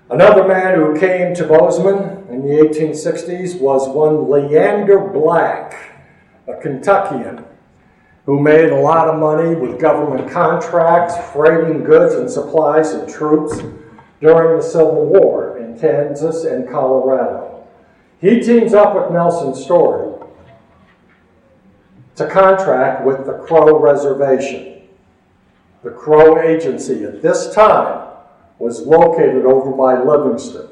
Another 0.10 0.48
man 0.48 0.76
who 0.76 0.98
came 0.98 1.36
to 1.36 1.46
Bozeman 1.46 2.28
in 2.30 2.42
the 2.42 2.56
1860s 2.56 3.60
was 3.60 3.88
one 3.90 4.30
Leander 4.30 5.00
Black, 5.00 5.76
a 6.48 6.56
Kentuckian 6.56 7.46
who 8.26 8.40
made 8.40 8.70
a 8.70 8.80
lot 8.80 9.08
of 9.08 9.20
money 9.20 9.56
with 9.56 9.80
government 9.80 10.30
contracts, 10.30 11.16
freighting 11.32 11.84
goods 11.84 12.16
and 12.16 12.30
supplies 12.30 12.92
and 12.92 13.10
troops 13.10 13.60
during 14.22 14.58
the 14.58 14.64
Civil 14.64 15.06
War 15.06 15.58
in 15.58 15.80
Kansas 15.80 16.44
and 16.44 16.70
Colorado. 16.70 17.68
He 18.22 18.42
teams 18.42 18.74
up 18.74 18.96
with 18.96 19.12
Nelson 19.12 19.56
Story 19.56 20.14
to 22.16 22.28
contract 22.28 23.06
with 23.06 23.26
the 23.26 23.34
Crow 23.34 23.80
Reservation. 23.80 24.82
The 25.84 25.92
Crow 25.92 26.42
Agency 26.42 27.06
at 27.06 27.22
this 27.22 27.54
time 27.54 28.10
was 28.60 28.82
located 28.82 29.46
over 29.46 29.72
by 29.72 30.04
Livingston. 30.04 30.68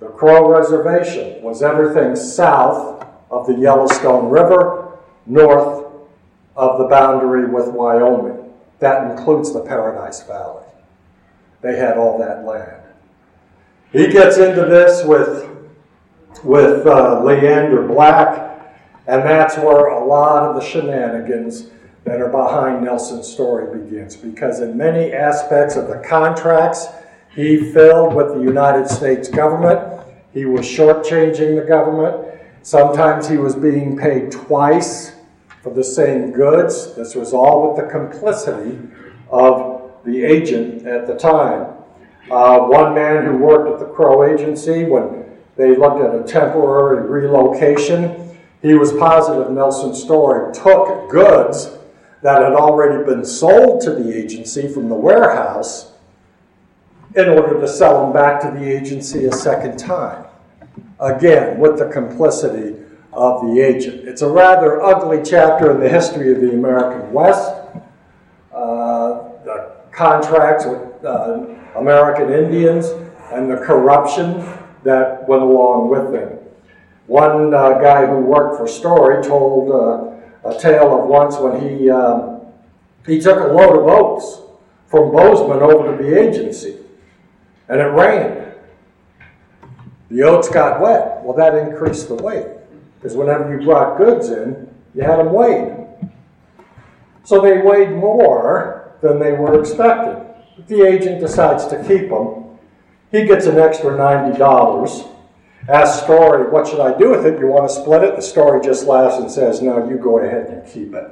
The 0.00 0.08
Crow 0.08 0.50
Reservation 0.50 1.40
was 1.40 1.62
everything 1.62 2.16
south 2.16 3.06
of 3.30 3.46
the 3.46 3.54
Yellowstone 3.54 4.28
River, 4.28 4.98
north 5.24 5.81
of 6.56 6.78
the 6.78 6.84
boundary 6.84 7.46
with 7.46 7.68
Wyoming. 7.68 8.52
That 8.78 9.10
includes 9.10 9.52
the 9.52 9.60
Paradise 9.60 10.22
Valley. 10.24 10.64
They 11.60 11.76
had 11.76 11.96
all 11.96 12.18
that 12.18 12.44
land. 12.44 12.82
He 13.92 14.08
gets 14.08 14.38
into 14.38 14.64
this 14.64 15.04
with, 15.04 15.48
with 16.42 16.86
uh, 16.86 17.22
Leander 17.22 17.86
Black, 17.86 18.50
and 19.06 19.22
that's 19.22 19.56
where 19.56 19.88
a 19.88 20.04
lot 20.04 20.44
of 20.44 20.56
the 20.56 20.66
shenanigans 20.66 21.70
that 22.04 22.20
are 22.20 22.30
behind 22.30 22.84
Nelson's 22.84 23.28
story 23.28 23.78
begins. 23.78 24.16
Because 24.16 24.60
in 24.60 24.76
many 24.76 25.12
aspects 25.12 25.76
of 25.76 25.88
the 25.88 25.98
contracts 25.98 26.86
he 27.34 27.72
filled 27.72 28.14
with 28.14 28.34
the 28.34 28.40
United 28.40 28.88
States 28.88 29.28
government, 29.28 30.06
he 30.32 30.44
was 30.44 30.66
shortchanging 30.66 31.60
the 31.60 31.66
government. 31.66 32.40
Sometimes 32.62 33.28
he 33.28 33.36
was 33.36 33.54
being 33.54 33.96
paid 33.96 34.32
twice 34.32 35.12
for 35.62 35.72
the 35.72 35.84
same 35.84 36.32
goods. 36.32 36.94
This 36.94 37.14
was 37.14 37.32
all 37.32 37.68
with 37.68 37.84
the 37.84 37.90
complicity 37.90 38.78
of 39.30 39.92
the 40.04 40.24
agent 40.24 40.86
at 40.86 41.06
the 41.06 41.14
time. 41.14 41.68
Uh, 42.30 42.60
one 42.60 42.94
man 42.94 43.24
who 43.24 43.36
worked 43.38 43.70
at 43.70 43.78
the 43.78 43.92
Crow 43.94 44.24
Agency, 44.24 44.84
when 44.84 45.24
they 45.56 45.76
looked 45.76 46.00
at 46.02 46.14
a 46.14 46.24
temporary 46.24 47.08
relocation, 47.08 48.38
he 48.60 48.74
was 48.74 48.92
positive 48.92 49.50
Nelson 49.52 49.94
Story 49.94 50.52
took 50.52 51.10
goods 51.10 51.78
that 52.22 52.42
had 52.42 52.52
already 52.52 53.04
been 53.04 53.24
sold 53.24 53.80
to 53.82 53.90
the 53.90 54.16
agency 54.16 54.68
from 54.68 54.88
the 54.88 54.94
warehouse 54.94 55.92
in 57.14 57.28
order 57.28 57.60
to 57.60 57.68
sell 57.68 58.02
them 58.02 58.12
back 58.12 58.40
to 58.40 58.50
the 58.50 58.64
agency 58.64 59.26
a 59.26 59.32
second 59.32 59.78
time. 59.78 60.24
Again, 61.00 61.58
with 61.58 61.78
the 61.78 61.88
complicity 61.88 62.76
of 63.12 63.42
the 63.42 63.60
agent. 63.60 64.08
It's 64.08 64.22
a 64.22 64.28
rather 64.28 64.80
ugly 64.82 65.20
chapter 65.24 65.70
in 65.70 65.80
the 65.80 65.88
history 65.88 66.32
of 66.32 66.40
the 66.40 66.52
American 66.52 67.12
West. 67.12 67.52
Uh, 68.52 69.28
the 69.44 69.72
contracts 69.92 70.64
with 70.64 71.04
uh, 71.04 71.46
American 71.76 72.32
Indians 72.32 72.86
and 73.32 73.50
the 73.50 73.56
corruption 73.56 74.44
that 74.84 75.26
went 75.28 75.42
along 75.42 75.90
with 75.90 76.12
them. 76.12 76.38
One 77.06 77.52
uh, 77.52 77.78
guy 77.80 78.06
who 78.06 78.20
worked 78.20 78.56
for 78.56 78.66
Story 78.66 79.22
told 79.22 79.70
uh, 79.70 80.48
a 80.48 80.58
tale 80.58 80.98
of 80.98 81.08
once 81.08 81.36
when 81.36 81.60
he, 81.60 81.90
um, 81.90 82.40
he 83.06 83.20
took 83.20 83.38
a 83.38 83.52
load 83.52 83.78
of 83.78 83.86
oats 83.86 84.40
from 84.86 85.10
Bozeman 85.10 85.62
over 85.62 85.96
to 85.96 86.02
the 86.02 86.18
agency, 86.18 86.76
and 87.68 87.80
it 87.80 87.84
rained. 87.84 88.54
The 90.10 90.22
oats 90.22 90.48
got 90.48 90.80
wet. 90.80 91.22
Well, 91.22 91.34
that 91.36 91.54
increased 91.54 92.08
the 92.08 92.14
weight. 92.16 92.46
Because 93.02 93.16
whenever 93.16 93.52
you 93.52 93.64
brought 93.64 93.98
goods 93.98 94.28
in, 94.28 94.72
you 94.94 95.02
had 95.02 95.18
them 95.18 95.32
weighed. 95.32 95.74
So 97.24 97.40
they 97.40 97.58
weighed 97.58 97.90
more 97.90 98.92
than 99.00 99.18
they 99.18 99.32
were 99.32 99.58
expected. 99.58 100.24
But 100.56 100.68
the 100.68 100.86
agent 100.86 101.20
decides 101.20 101.66
to 101.66 101.82
keep 101.82 102.10
them. 102.10 102.58
He 103.10 103.24
gets 103.24 103.46
an 103.46 103.58
extra 103.58 103.90
$90. 103.90 105.08
Asks 105.68 106.04
Story, 106.04 106.48
what 106.48 106.68
should 106.68 106.78
I 106.78 106.96
do 106.96 107.10
with 107.10 107.26
it? 107.26 107.40
You 107.40 107.48
want 107.48 107.68
to 107.68 107.74
split 107.74 108.04
it? 108.04 108.14
The 108.14 108.22
Story 108.22 108.64
just 108.64 108.86
laughs 108.86 109.16
and 109.16 109.28
says, 109.28 109.60
no, 109.60 109.88
you 109.88 109.96
go 109.96 110.20
ahead 110.20 110.46
and 110.46 110.72
keep 110.72 110.94
it. 110.94 111.10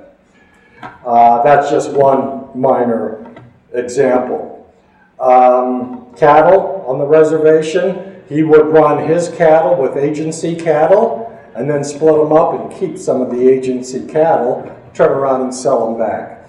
Uh, 1.04 1.42
that's 1.42 1.70
just 1.70 1.90
one 1.90 2.50
minor 2.54 3.35
example. 3.73 4.73
Um, 5.18 6.14
cattle 6.16 6.85
on 6.87 6.99
the 6.99 7.06
reservation, 7.06 8.23
he 8.28 8.44
would 8.44 8.68
run 8.68 9.09
his 9.09 9.28
cattle 9.30 9.75
with 9.75 9.97
agency 9.97 10.54
cattle 10.54 11.29
and 11.54 11.69
then 11.69 11.85
split 11.85 12.16
them 12.16 12.33
up 12.33 12.61
and 12.61 12.80
keep 12.80 12.99
some 12.99 13.21
of 13.21 13.30
the 13.30 13.49
agency 13.49 14.07
cattle, 14.07 14.71
turn 14.95 15.11
around 15.11 15.42
and 15.42 15.54
sell 15.54 15.87
them 15.87 15.99
back. 15.99 16.49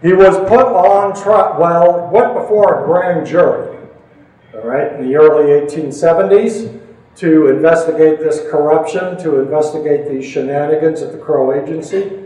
He 0.00 0.12
was 0.12 0.36
put 0.48 0.66
on 0.66 1.14
trial, 1.20 1.56
well, 1.58 2.08
went 2.12 2.34
before 2.34 2.82
a 2.82 2.86
grand 2.86 3.26
jury, 3.26 3.78
all 4.54 4.60
right, 4.62 4.92
in 4.92 5.08
the 5.08 5.16
early 5.16 5.66
1870s 5.66 6.80
to 7.16 7.48
investigate 7.48 8.20
this 8.20 8.48
corruption, 8.48 9.18
to 9.18 9.40
investigate 9.40 10.08
these 10.08 10.24
shenanigans 10.24 11.02
at 11.02 11.10
the 11.10 11.18
Crow 11.18 11.52
Agency. 11.52 12.24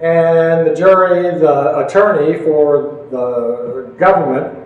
And 0.00 0.66
the 0.66 0.74
jury, 0.74 1.38
the 1.38 1.86
attorney 1.86 2.42
for 2.42 3.06
the 3.10 3.94
government, 3.98 4.58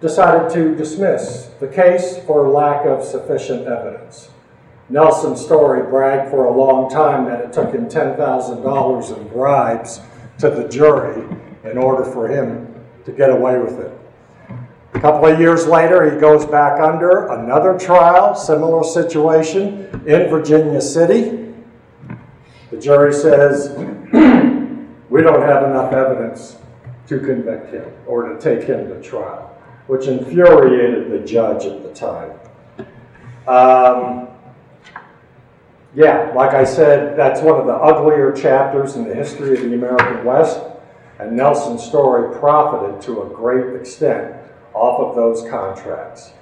decided 0.00 0.52
to 0.52 0.74
dismiss 0.74 1.50
the 1.60 1.68
case 1.68 2.18
for 2.26 2.48
lack 2.48 2.84
of 2.84 3.04
sufficient 3.04 3.66
evidence. 3.68 4.30
Nelson 4.94 5.36
Story 5.36 5.82
bragged 5.82 6.30
for 6.30 6.44
a 6.44 6.56
long 6.56 6.88
time 6.88 7.24
that 7.24 7.40
it 7.40 7.52
took 7.52 7.74
him 7.74 7.88
$10,000 7.88 9.16
in 9.18 9.28
bribes 9.28 10.00
to 10.38 10.48
the 10.48 10.68
jury 10.68 11.20
in 11.64 11.76
order 11.76 12.04
for 12.04 12.28
him 12.28 12.72
to 13.04 13.10
get 13.10 13.28
away 13.28 13.58
with 13.58 13.80
it. 13.80 13.92
A 14.94 15.00
couple 15.00 15.26
of 15.26 15.40
years 15.40 15.66
later, 15.66 16.08
he 16.14 16.20
goes 16.20 16.46
back 16.46 16.78
under 16.78 17.26
another 17.26 17.76
trial, 17.76 18.36
similar 18.36 18.84
situation 18.84 19.90
in 20.06 20.30
Virginia 20.30 20.80
City. 20.80 21.52
The 22.70 22.78
jury 22.78 23.12
says, 23.12 23.70
We 25.10 25.22
don't 25.22 25.42
have 25.42 25.64
enough 25.64 25.92
evidence 25.92 26.56
to 27.08 27.18
convict 27.18 27.74
him 27.74 27.90
or 28.06 28.28
to 28.28 28.40
take 28.40 28.68
him 28.68 28.86
to 28.90 29.02
trial, 29.02 29.60
which 29.88 30.06
infuriated 30.06 31.10
the 31.10 31.26
judge 31.26 31.64
at 31.64 31.82
the 31.82 31.92
time. 31.92 32.30
Um, 33.48 34.28
yeah, 35.94 36.32
like 36.34 36.54
I 36.54 36.64
said, 36.64 37.16
that's 37.16 37.40
one 37.40 37.60
of 37.60 37.66
the 37.66 37.72
uglier 37.72 38.32
chapters 38.32 38.96
in 38.96 39.06
the 39.06 39.14
history 39.14 39.54
of 39.56 39.62
the 39.62 39.74
American 39.74 40.24
West, 40.24 40.60
and 41.20 41.36
Nelson's 41.36 41.84
story 41.84 42.36
profited 42.38 43.00
to 43.02 43.22
a 43.22 43.28
great 43.28 43.80
extent 43.80 44.34
off 44.72 44.98
of 44.98 45.14
those 45.14 45.48
contracts. 45.48 46.32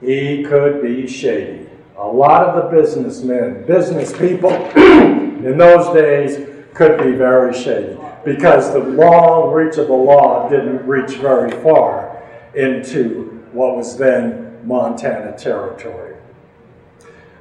He 0.00 0.42
could 0.42 0.82
be 0.82 1.06
shady. 1.06 1.68
A 1.96 2.06
lot 2.06 2.48
of 2.48 2.56
the 2.56 2.76
businessmen, 2.76 3.64
business 3.66 4.12
people 4.12 4.50
in 4.76 5.56
those 5.56 5.94
days 5.94 6.48
could 6.74 6.98
be 6.98 7.12
very 7.12 7.54
shady 7.54 7.96
because 8.24 8.72
the 8.72 8.80
long 8.80 9.52
reach 9.52 9.76
of 9.76 9.86
the 9.86 9.92
law 9.92 10.48
didn't 10.48 10.84
reach 10.86 11.18
very 11.18 11.52
far 11.62 12.20
into 12.54 13.44
what 13.52 13.76
was 13.76 13.96
then 13.96 14.58
Montana 14.66 15.36
Territory 15.36 16.11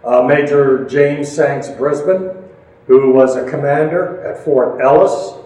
uh, 0.04 0.24
Major 0.24 0.86
James 0.86 1.32
Sanks 1.32 1.68
Brisbin, 1.68 2.44
who 2.88 3.12
was 3.12 3.36
a 3.36 3.50
commander 3.50 4.24
at 4.26 4.44
Fort 4.44 4.82
Ellis. 4.82 5.38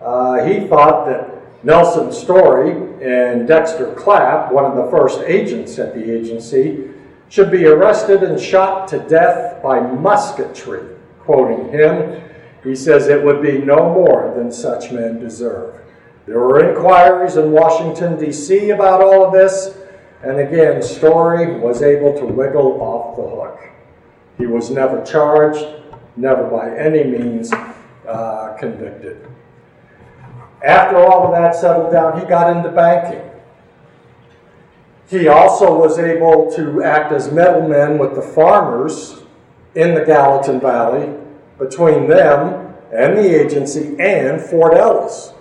Uh, 0.00 0.44
he 0.44 0.66
thought 0.66 1.06
that 1.06 1.64
Nelson 1.64 2.12
Story 2.12 2.72
and 3.02 3.48
Dexter 3.48 3.94
Clapp, 3.94 4.52
one 4.52 4.64
of 4.64 4.76
the 4.76 4.90
first 4.90 5.20
agents 5.20 5.78
at 5.78 5.94
the 5.94 6.14
agency, 6.14 6.90
should 7.28 7.50
be 7.50 7.64
arrested 7.66 8.22
and 8.22 8.38
shot 8.38 8.86
to 8.88 8.98
death 8.98 9.62
by 9.62 9.80
musketry. 9.80 10.94
Quoting 11.20 11.70
him, 11.70 12.22
he 12.62 12.74
says, 12.74 13.08
It 13.08 13.24
would 13.24 13.40
be 13.40 13.58
no 13.58 13.94
more 13.94 14.34
than 14.36 14.52
such 14.52 14.92
men 14.92 15.18
deserve. 15.18 15.80
There 16.26 16.38
were 16.38 16.70
inquiries 16.70 17.36
in 17.36 17.50
Washington, 17.50 18.18
D.C. 18.18 18.70
about 18.70 19.02
all 19.02 19.26
of 19.26 19.32
this, 19.32 19.76
and 20.22 20.38
again, 20.38 20.82
Story 20.82 21.58
was 21.58 21.82
able 21.82 22.14
to 22.18 22.24
wiggle 22.24 22.80
off 22.80 23.16
the 23.16 23.22
hook. 23.22 23.73
He 24.38 24.46
was 24.46 24.70
never 24.70 25.04
charged, 25.04 25.64
never 26.16 26.44
by 26.44 26.76
any 26.76 27.04
means 27.04 27.52
uh, 27.52 28.56
convicted. 28.58 29.26
After 30.62 30.96
all 30.96 31.26
of 31.26 31.32
that 31.32 31.54
settled 31.54 31.92
down, 31.92 32.18
he 32.18 32.26
got 32.26 32.56
into 32.56 32.70
banking. 32.70 33.30
He 35.08 35.28
also 35.28 35.78
was 35.78 35.98
able 35.98 36.50
to 36.56 36.82
act 36.82 37.12
as 37.12 37.30
middleman 37.30 37.98
with 37.98 38.14
the 38.14 38.22
farmers 38.22 39.22
in 39.74 39.94
the 39.94 40.04
Gallatin 40.04 40.60
Valley 40.60 41.14
between 41.58 42.08
them 42.08 42.74
and 42.92 43.16
the 43.16 43.42
agency 43.42 43.96
and 44.00 44.40
Fort 44.40 44.74
Ellis. 44.74 45.32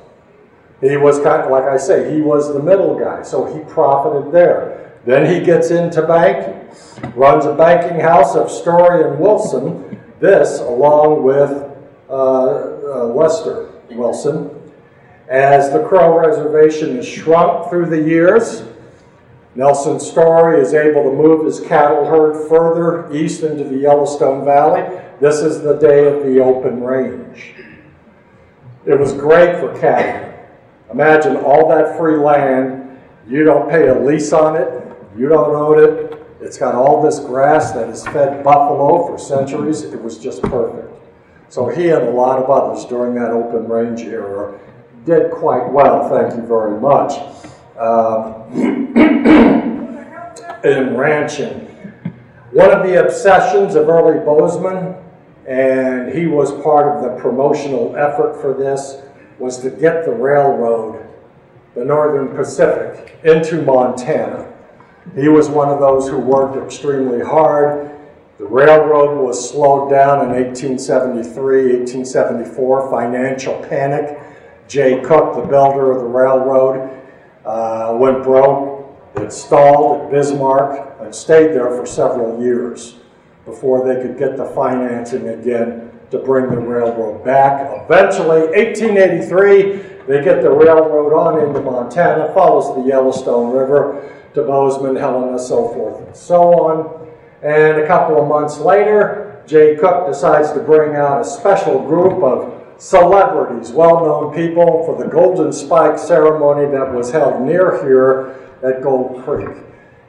He 0.82 0.98
was 0.98 1.20
kind 1.20 1.42
of, 1.44 1.52
like 1.52 1.64
I 1.64 1.78
say, 1.78 2.14
he 2.14 2.22
was 2.22 2.54
the 2.54 2.62
middle 2.62 3.00
guy, 3.00 3.24
so 3.24 3.46
he 3.46 3.64
profited 3.72 4.34
there. 4.34 4.83
Then 5.06 5.26
he 5.32 5.46
gets 5.46 5.72
into 5.72 6.02
banking 6.04 6.64
runs 7.16 7.46
a 7.46 7.54
banking 7.54 8.00
house 8.00 8.36
of 8.36 8.50
Story 8.50 9.10
and 9.10 9.20
Wilson, 9.20 10.02
this 10.20 10.60
along 10.60 11.24
with 11.24 11.52
uh, 12.10 12.14
uh, 12.14 13.06
Lester 13.06 13.72
Wilson. 13.92 14.50
As 15.30 15.72
the 15.72 15.84
Crow 15.84 16.20
Reservation 16.20 16.98
is 16.98 17.08
shrunk 17.08 17.70
through 17.70 17.88
the 17.88 18.02
years, 18.02 18.64
Nelson 19.56 20.00
Story 20.00 20.60
is 20.60 20.74
able 20.74 21.04
to 21.04 21.16
move 21.16 21.46
his 21.46 21.60
cattle 21.60 22.06
herd 22.06 22.50
further 22.50 23.12
east 23.14 23.44
into 23.44 23.64
the 23.64 23.78
Yellowstone 23.78 24.44
Valley. 24.44 24.82
This 25.20 25.40
is 25.40 25.62
the 25.62 25.76
day 25.76 26.08
of 26.08 26.24
the 26.24 26.40
open 26.40 26.84
range. 26.84 27.54
It 28.86 29.00
was 29.00 29.14
great 29.14 29.60
for 29.60 29.78
cattle. 29.80 30.30
Imagine 30.92 31.38
all 31.38 31.70
that 31.70 31.98
free 31.98 32.18
land. 32.18 33.00
You 33.28 33.44
don't 33.44 33.70
pay 33.70 33.88
a 33.88 34.00
lease 34.00 34.34
on 34.34 34.56
it. 34.58 34.83
You 35.18 35.30
don't 35.30 35.56
own 35.56 35.84
it. 35.84 36.20
It's 36.42 36.58
got 36.58 36.76
all 36.76 37.02
this 37.02 37.20
grass 37.20 37.72
that 37.72 37.88
has 37.88 38.06
fed 38.08 38.44
buffalo 38.44 39.08
for 39.08 39.18
centuries. 39.18 39.84
It 39.84 40.02
was 40.02 40.18
just 40.18 40.42
perfect. 40.42 40.92
So 41.50 41.68
he 41.68 41.90
and 41.90 42.04
a 42.08 42.10
lot 42.10 42.40
of 42.42 42.50
others 42.50 42.86
during 42.86 43.14
that 43.16 43.30
open 43.32 43.68
range 43.68 44.02
era 44.02 44.60
did 45.06 45.32
quite 45.32 45.72
well, 45.72 46.10
thank 46.10 46.36
you 46.36 46.48
very 46.48 46.80
much. 46.80 47.14
Um, 47.78 48.44
in 50.64 50.96
ranching. 50.96 51.60
One 52.52 52.72
of 52.72 52.84
the 52.88 53.04
obsessions 53.04 53.76
of 53.76 53.90
early 53.90 54.24
Bozeman, 54.24 54.96
and 55.48 56.16
he 56.16 56.28
was 56.28 56.52
part 56.64 56.96
of 56.96 57.04
the 57.04 57.22
promotional 57.22 57.96
effort 57.98 58.40
for 58.40 58.54
this, 58.54 59.02
was 59.40 59.58
to 59.60 59.70
get 59.70 60.06
the 60.06 60.12
railroad, 60.12 61.06
the 61.76 61.84
Northern 61.84 62.36
Pacific, 62.36 63.20
into 63.24 63.62
Montana. 63.62 64.53
He 65.16 65.28
was 65.28 65.50
one 65.50 65.70
of 65.70 65.80
those 65.80 66.08
who 66.08 66.18
worked 66.18 66.58
extremely 66.58 67.24
hard. 67.24 67.92
The 68.38 68.46
railroad 68.46 69.24
was 69.24 69.50
slowed 69.50 69.92
down 69.92 70.26
in 70.26 70.32
1873, 70.32 71.78
1874, 71.80 72.90
financial 72.90 73.60
panic. 73.70 74.20
Jay 74.68 75.02
Cooke, 75.02 75.36
the 75.36 75.48
builder 75.48 75.92
of 75.92 76.00
the 76.00 76.08
railroad, 76.08 77.02
uh, 77.46 77.96
went 78.00 78.24
broke. 78.24 78.90
It 79.16 79.32
stalled 79.32 80.02
at 80.02 80.12
Bismarck 80.12 80.96
and 81.00 81.14
stayed 81.14 81.50
there 81.50 81.70
for 81.70 81.86
several 81.86 82.42
years 82.42 82.96
before 83.46 83.86
they 83.86 84.02
could 84.02 84.18
get 84.18 84.38
the 84.38 84.46
financing 84.46 85.28
again 85.28 85.92
to 86.10 86.18
bring 86.18 86.50
the 86.50 86.58
railroad 86.58 87.24
back. 87.24 87.70
Eventually, 87.86 88.48
1883, 88.48 90.06
they 90.08 90.24
get 90.24 90.42
the 90.42 90.50
railroad 90.50 91.14
on 91.14 91.48
into 91.48 91.62
Montana, 91.62 92.34
follows 92.34 92.76
the 92.76 92.90
Yellowstone 92.90 93.52
River 93.56 94.23
to 94.34 94.44
Bozeman, 94.44 94.96
Helena, 94.96 95.38
so 95.38 95.68
forth 95.70 96.06
and 96.06 96.16
so 96.16 96.42
on. 96.42 97.08
And 97.42 97.82
a 97.82 97.88
couple 97.88 98.22
of 98.22 98.28
months 98.28 98.58
later, 98.58 99.44
Jay 99.46 99.76
Cooke 99.76 100.08
decides 100.08 100.52
to 100.54 100.60
bring 100.60 100.96
out 100.96 101.22
a 101.22 101.26
special 101.26 101.86
group 101.86 102.24
of 102.24 102.64
celebrities, 102.78 103.72
well-known 103.72 104.34
people 104.34 104.86
for 104.86 105.02
the 105.02 105.10
Golden 105.10 105.52
Spike 105.52 106.00
ceremony 106.00 106.72
that 106.72 106.94
was 106.94 107.12
held 107.12 107.42
near 107.42 107.84
here 107.84 108.36
at 108.64 108.82
Gold 108.82 109.24
Creek. 109.24 109.58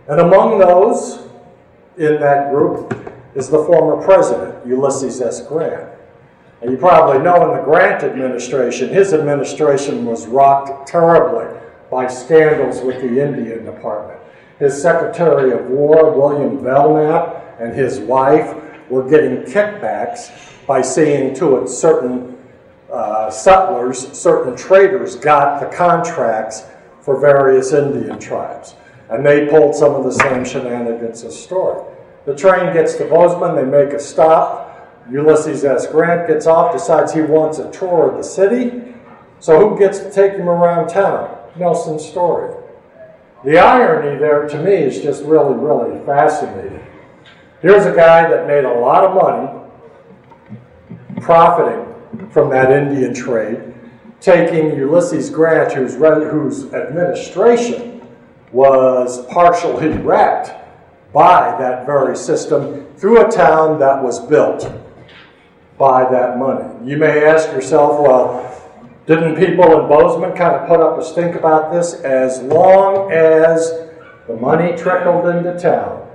And 0.09 0.21
among 0.21 0.59
those 0.59 1.27
in 1.97 2.21
that 2.21 2.51
group 2.51 2.95
is 3.35 3.49
the 3.49 3.65
former 3.65 4.03
president, 4.05 4.67
Ulysses 4.67 5.21
S. 5.21 5.47
Grant. 5.47 5.91
And 6.63 6.71
you 6.71 6.77
probably 6.77 7.23
know 7.23 7.51
in 7.51 7.59
the 7.59 7.65
Grant 7.65 8.05
administration, 8.05 8.89
his 8.89 9.13
administration 9.13 10.07
was 10.07 10.27
rocked 10.27 10.89
terribly 10.89 11.54
by 11.95 12.09
scandals 12.09 12.81
with 12.83 13.01
the 13.01 13.25
Indian 13.25 13.65
Department. 13.65 14.19
His 14.59 14.83
Secretary 14.83 15.53
of 15.53 15.67
War, 15.67 16.11
William 16.11 16.61
Belknap, 16.61 17.61
and 17.61 17.73
his 17.73 18.01
wife 18.01 18.53
were 18.91 19.09
getting 19.09 19.43
kickbacks 19.43 20.67
by 20.67 20.83
seeing 20.83 21.37
to 21.37 21.59
it 21.59 21.69
certain 21.69 22.37
uh, 22.93 23.31
settlers, 23.31 24.11
certain 24.11 24.57
traders 24.57 25.15
got 25.15 25.61
the 25.61 25.67
contracts 25.67 26.65
for 27.01 27.21
various 27.21 27.73
Indian 27.73 28.19
tribes. 28.19 28.75
And 29.09 29.25
they 29.25 29.47
pulled 29.47 29.77
some 29.77 29.95
of 29.95 30.03
the 30.03 30.11
same 30.11 30.45
shenanigans 30.45 31.23
as 31.23 31.41
story. 31.41 31.81
The 32.27 32.35
train 32.35 32.73
gets 32.73 32.97
to 32.97 33.05
Bozeman, 33.05 33.55
they 33.55 33.65
make 33.65 33.93
a 33.93 34.01
stop. 34.01 35.07
Ulysses 35.13 35.65
S. 35.65 35.87
Grant 35.87 36.27
gets 36.27 36.49
off, 36.49 36.73
decides 36.73 37.13
he 37.13 37.21
wants 37.23 37.59
a 37.59 37.71
tour 37.71 38.11
of 38.11 38.17
the 38.17 38.25
city. 38.25 38.83
So 39.39 39.61
who 39.61 39.79
gets 39.79 40.01
to 40.01 40.11
take 40.11 40.33
him 40.33 40.49
around 40.49 40.89
town? 40.89 41.34
Nelson 41.57 41.99
Story. 41.99 42.55
The 43.45 43.59
irony 43.59 44.19
there 44.19 44.49
to 44.49 44.63
me 44.63 44.73
is 44.73 45.03
just 45.03 45.23
really, 45.25 45.55
really 45.55 46.05
fascinating. 46.07 46.85
Here's 47.61 47.87
a 47.87 47.95
guy 47.95 48.29
that 48.29 48.47
made 48.47 48.65
a 48.65 48.73
lot 48.73 49.05
of 49.05 49.15
money 49.15 49.61
profiting 51.21 51.85
from 52.31 52.51
that 52.51 52.71
Indian 52.71 53.15
trade, 53.15 53.75
taking 54.21 54.77
Ulysses 54.77 55.31
Grant, 55.31 55.73
whose, 55.73 55.95
whose 55.95 56.73
administration 56.73 58.07
was 58.53 59.25
partially 59.27 59.89
wrecked 59.99 60.53
by 61.13 61.57
that 61.59 61.87
very 61.87 62.17
system, 62.17 62.87
through 62.97 63.27
a 63.27 63.31
town 63.31 63.79
that 63.79 64.03
was 64.03 64.21
built 64.27 64.71
by 65.79 66.09
that 66.11 66.39
money. 66.39 66.89
You 66.89 66.97
may 66.97 67.25
ask 67.25 67.49
yourself, 67.53 68.01
well, 68.01 68.54
didn't 69.07 69.37
people 69.37 69.65
in 69.65 69.89
Bozeman 69.89 70.35
kind 70.35 70.55
of 70.55 70.67
put 70.67 70.81
up 70.81 70.99
a 70.99 71.05
stink 71.05 71.35
about 71.35 71.73
this? 71.73 71.95
As 71.95 72.41
long 72.43 73.13
as 73.13 73.71
the 74.27 74.37
money 74.37 74.75
trickled 74.77 75.27
into 75.27 75.59
town, 75.59 76.09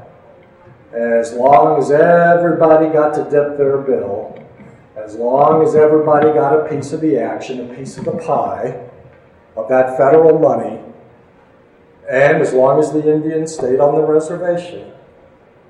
as 0.92 1.34
long 1.34 1.80
as 1.80 1.92
everybody 1.92 2.88
got 2.88 3.14
to 3.14 3.24
dip 3.30 3.58
their 3.58 3.78
bill, 3.78 4.44
as 4.96 5.16
long 5.16 5.64
as 5.64 5.76
everybody 5.76 6.34
got 6.34 6.66
a 6.66 6.68
piece 6.68 6.92
of 6.92 7.02
the 7.02 7.18
action, 7.18 7.70
a 7.70 7.76
piece 7.76 7.98
of 7.98 8.06
the 8.06 8.18
pie 8.18 8.90
of 9.56 9.70
that 9.70 9.96
federal 9.96 10.40
money, 10.40 10.80
and 12.10 12.42
as 12.42 12.54
long 12.54 12.80
as 12.80 12.92
the 12.92 13.08
Indians 13.08 13.54
stayed 13.54 13.80
on 13.80 13.94
the 13.94 14.02
reservation, 14.02 14.92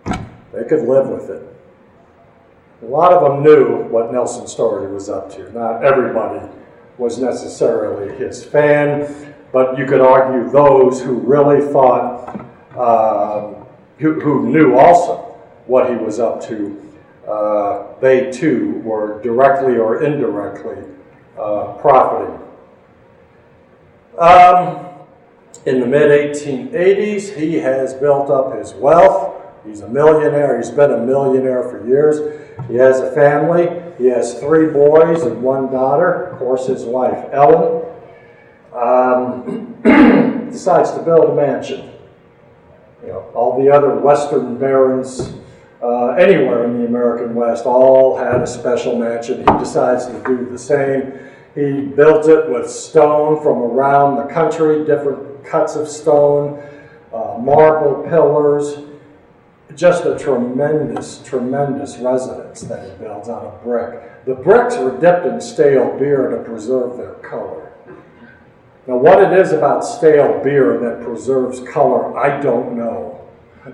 they 0.06 0.64
could 0.64 0.88
live 0.88 1.10
with 1.10 1.30
it. 1.30 1.44
A 2.82 2.86
lot 2.86 3.12
of 3.12 3.22
them 3.22 3.44
knew 3.44 3.84
what 3.90 4.14
Nelson 4.14 4.48
Story 4.48 4.90
was 4.90 5.10
up 5.10 5.30
to. 5.34 5.52
Not 5.52 5.84
everybody 5.84 6.48
was 7.00 7.18
necessarily 7.18 8.16
his 8.18 8.44
fan, 8.44 9.34
but 9.52 9.78
you 9.78 9.88
could 9.88 10.02
argue 10.02 10.52
those 10.52 11.02
who 11.02 11.16
really 11.16 11.66
thought, 11.72 12.46
uh, 12.76 13.54
who, 13.98 14.20
who 14.20 14.48
knew 14.50 14.76
also 14.76 15.18
what 15.66 15.90
he 15.90 15.96
was 15.96 16.20
up 16.20 16.44
to 16.44 16.80
uh, 17.30 17.84
they 18.02 18.32
too 18.32 18.82
were 18.84 19.22
directly 19.22 19.78
or 19.78 20.04
indirectly 20.04 20.78
uh, 21.38 21.74
profiting. 21.74 22.40
Um, 24.18 24.88
in 25.66 25.80
the 25.80 25.86
mid 25.86 26.10
1880s, 26.10 27.36
he 27.36 27.56
has 27.56 27.94
built 27.94 28.32
up 28.32 28.58
his 28.58 28.74
wealth. 28.74 29.39
He's 29.66 29.82
a 29.82 29.88
millionaire. 29.88 30.58
He's 30.58 30.72
been 30.72 30.92
a 30.92 31.06
millionaire 31.06 31.64
for 31.64 31.86
years. 31.88 32.42
He 32.68 32.76
has 32.76 33.00
a 33.00 33.12
family. 33.12 33.68
He 33.98 34.06
has 34.08 34.40
three 34.40 34.72
boys 34.72 35.24
and 35.24 35.42
one 35.42 35.72
daughter. 35.72 36.26
Of 36.26 36.40
course, 36.40 36.68
his 36.68 36.84
wife, 36.84 37.26
Ellen. 37.32 37.86
Um, 38.74 39.76
decides 40.52 40.92
to 40.92 41.02
build 41.02 41.30
a 41.30 41.36
mansion. 41.36 41.92
You 43.04 43.10
know, 43.10 43.32
all 43.34 43.62
the 43.62 43.70
other 43.70 43.96
Western 43.96 44.58
barons 44.58 45.34
uh, 45.82 46.10
anywhere 46.10 46.66
in 46.66 46.80
the 46.80 46.86
American 46.86 47.34
West 47.34 47.66
all 47.66 48.18
had 48.18 48.42
a 48.42 48.48
special 48.48 48.98
mansion. 48.98 49.40
He 49.40 49.60
decides 49.60 50.06
to 50.08 50.24
do 50.26 50.50
the 50.50 50.58
same. 50.58 51.14
He 51.56 51.82
built 51.82 52.28
it 52.28 52.50
with 52.50 52.70
stone 52.70 53.42
from 53.42 53.58
around 53.58 54.18
the 54.18 54.34
country, 54.34 54.86
different 54.86 55.44
cuts 55.44 55.76
of 55.76 55.88
stone, 55.88 56.62
uh, 57.14 57.38
marble 57.40 58.04
pillars. 58.08 58.89
Just 59.76 60.06
a 60.06 60.18
tremendous, 60.18 61.22
tremendous 61.24 61.98
residence 61.98 62.62
that 62.62 62.90
he 62.90 62.98
builds 62.98 63.30
out 63.30 63.44
of 63.44 63.64
brick. 63.64 64.26
The 64.26 64.36
bricks 64.36 64.76
were 64.78 65.00
dipped 65.00 65.26
in 65.26 65.40
stale 65.40 65.98
beer 65.98 66.30
to 66.30 66.44
preserve 66.44 66.98
their 66.98 67.14
color. 67.16 67.72
Now, 68.88 68.98
what 68.98 69.22
it 69.22 69.38
is 69.38 69.52
about 69.52 69.86
stale 69.86 70.44
beer 70.44 70.80
that 70.80 71.06
preserves 71.06 71.60
color, 71.60 72.18
I 72.18 72.42
don't 72.42 72.76
know. 72.76 73.16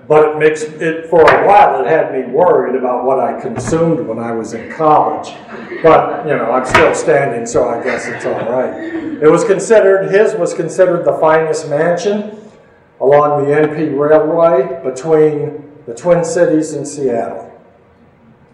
But 0.06 0.30
it 0.30 0.38
makes 0.38 0.62
it, 0.62 1.08
for 1.08 1.22
a 1.22 1.46
while, 1.46 1.80
it 1.80 1.86
had 1.86 2.12
me 2.12 2.30
worried 2.30 2.74
about 2.76 3.04
what 3.04 3.18
I 3.18 3.40
consumed 3.40 4.06
when 4.06 4.18
I 4.18 4.32
was 4.32 4.52
in 4.52 4.70
college. 4.70 5.34
But, 5.82 6.26
you 6.26 6.36
know, 6.36 6.50
I'm 6.50 6.66
still 6.66 6.94
standing, 6.94 7.46
so 7.46 7.68
I 7.68 7.82
guess 7.82 8.06
it's 8.06 8.26
all 8.26 8.50
right. 8.50 8.74
It 9.22 9.30
was 9.30 9.44
considered, 9.44 10.10
his 10.10 10.34
was 10.34 10.52
considered 10.52 11.06
the 11.06 11.16
finest 11.18 11.70
mansion 11.70 12.38
along 13.00 13.44
the 13.44 13.50
NP 13.52 13.98
Railway 13.98 14.82
between 14.84 15.65
the 15.86 15.94
Twin 15.94 16.24
Cities 16.24 16.72
and 16.72 16.86
Seattle. 16.86 17.52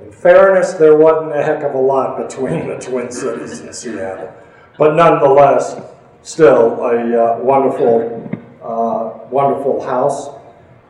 In 0.00 0.12
fairness, 0.12 0.74
there 0.74 0.96
wasn't 0.96 1.34
a 1.34 1.42
heck 1.42 1.62
of 1.62 1.74
a 1.74 1.78
lot 1.78 2.18
between 2.28 2.68
the 2.68 2.78
Twin 2.78 3.10
Cities 3.10 3.60
and 3.60 3.74
Seattle. 3.74 4.32
But 4.78 4.94
nonetheless, 4.94 5.80
still 6.22 6.82
a 6.84 7.36
uh, 7.36 7.38
wonderful, 7.38 8.40
uh, 8.62 9.28
wonderful 9.30 9.82
house. 9.82 10.28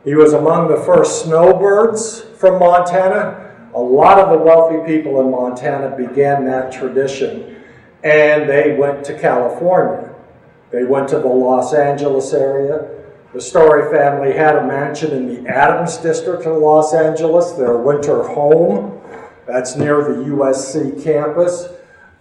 He 0.04 0.14
was 0.14 0.32
among 0.32 0.68
the 0.68 0.78
first 0.78 1.24
snowbirds 1.24 2.22
from 2.36 2.58
Montana. 2.58 3.50
A 3.74 3.80
lot 3.80 4.18
of 4.18 4.30
the 4.30 4.38
wealthy 4.38 4.84
people 4.84 5.20
in 5.20 5.30
Montana 5.30 5.96
began 5.96 6.44
that 6.46 6.72
tradition, 6.72 7.62
and 8.02 8.48
they 8.48 8.76
went 8.76 9.04
to 9.04 9.18
California. 9.18 10.12
They 10.72 10.84
went 10.84 11.08
to 11.10 11.18
the 11.18 11.28
Los 11.28 11.72
Angeles 11.72 12.32
area. 12.32 13.01
The 13.32 13.40
Story 13.40 13.90
family 13.90 14.34
had 14.34 14.56
a 14.56 14.66
mansion 14.66 15.10
in 15.12 15.26
the 15.26 15.48
Adams 15.48 15.96
district 15.96 16.44
of 16.44 16.58
Los 16.58 16.92
Angeles, 16.92 17.52
their 17.52 17.78
winter 17.78 18.22
home. 18.24 19.00
That's 19.46 19.74
near 19.74 20.04
the 20.04 20.24
USC 20.24 21.02
campus. 21.02 21.68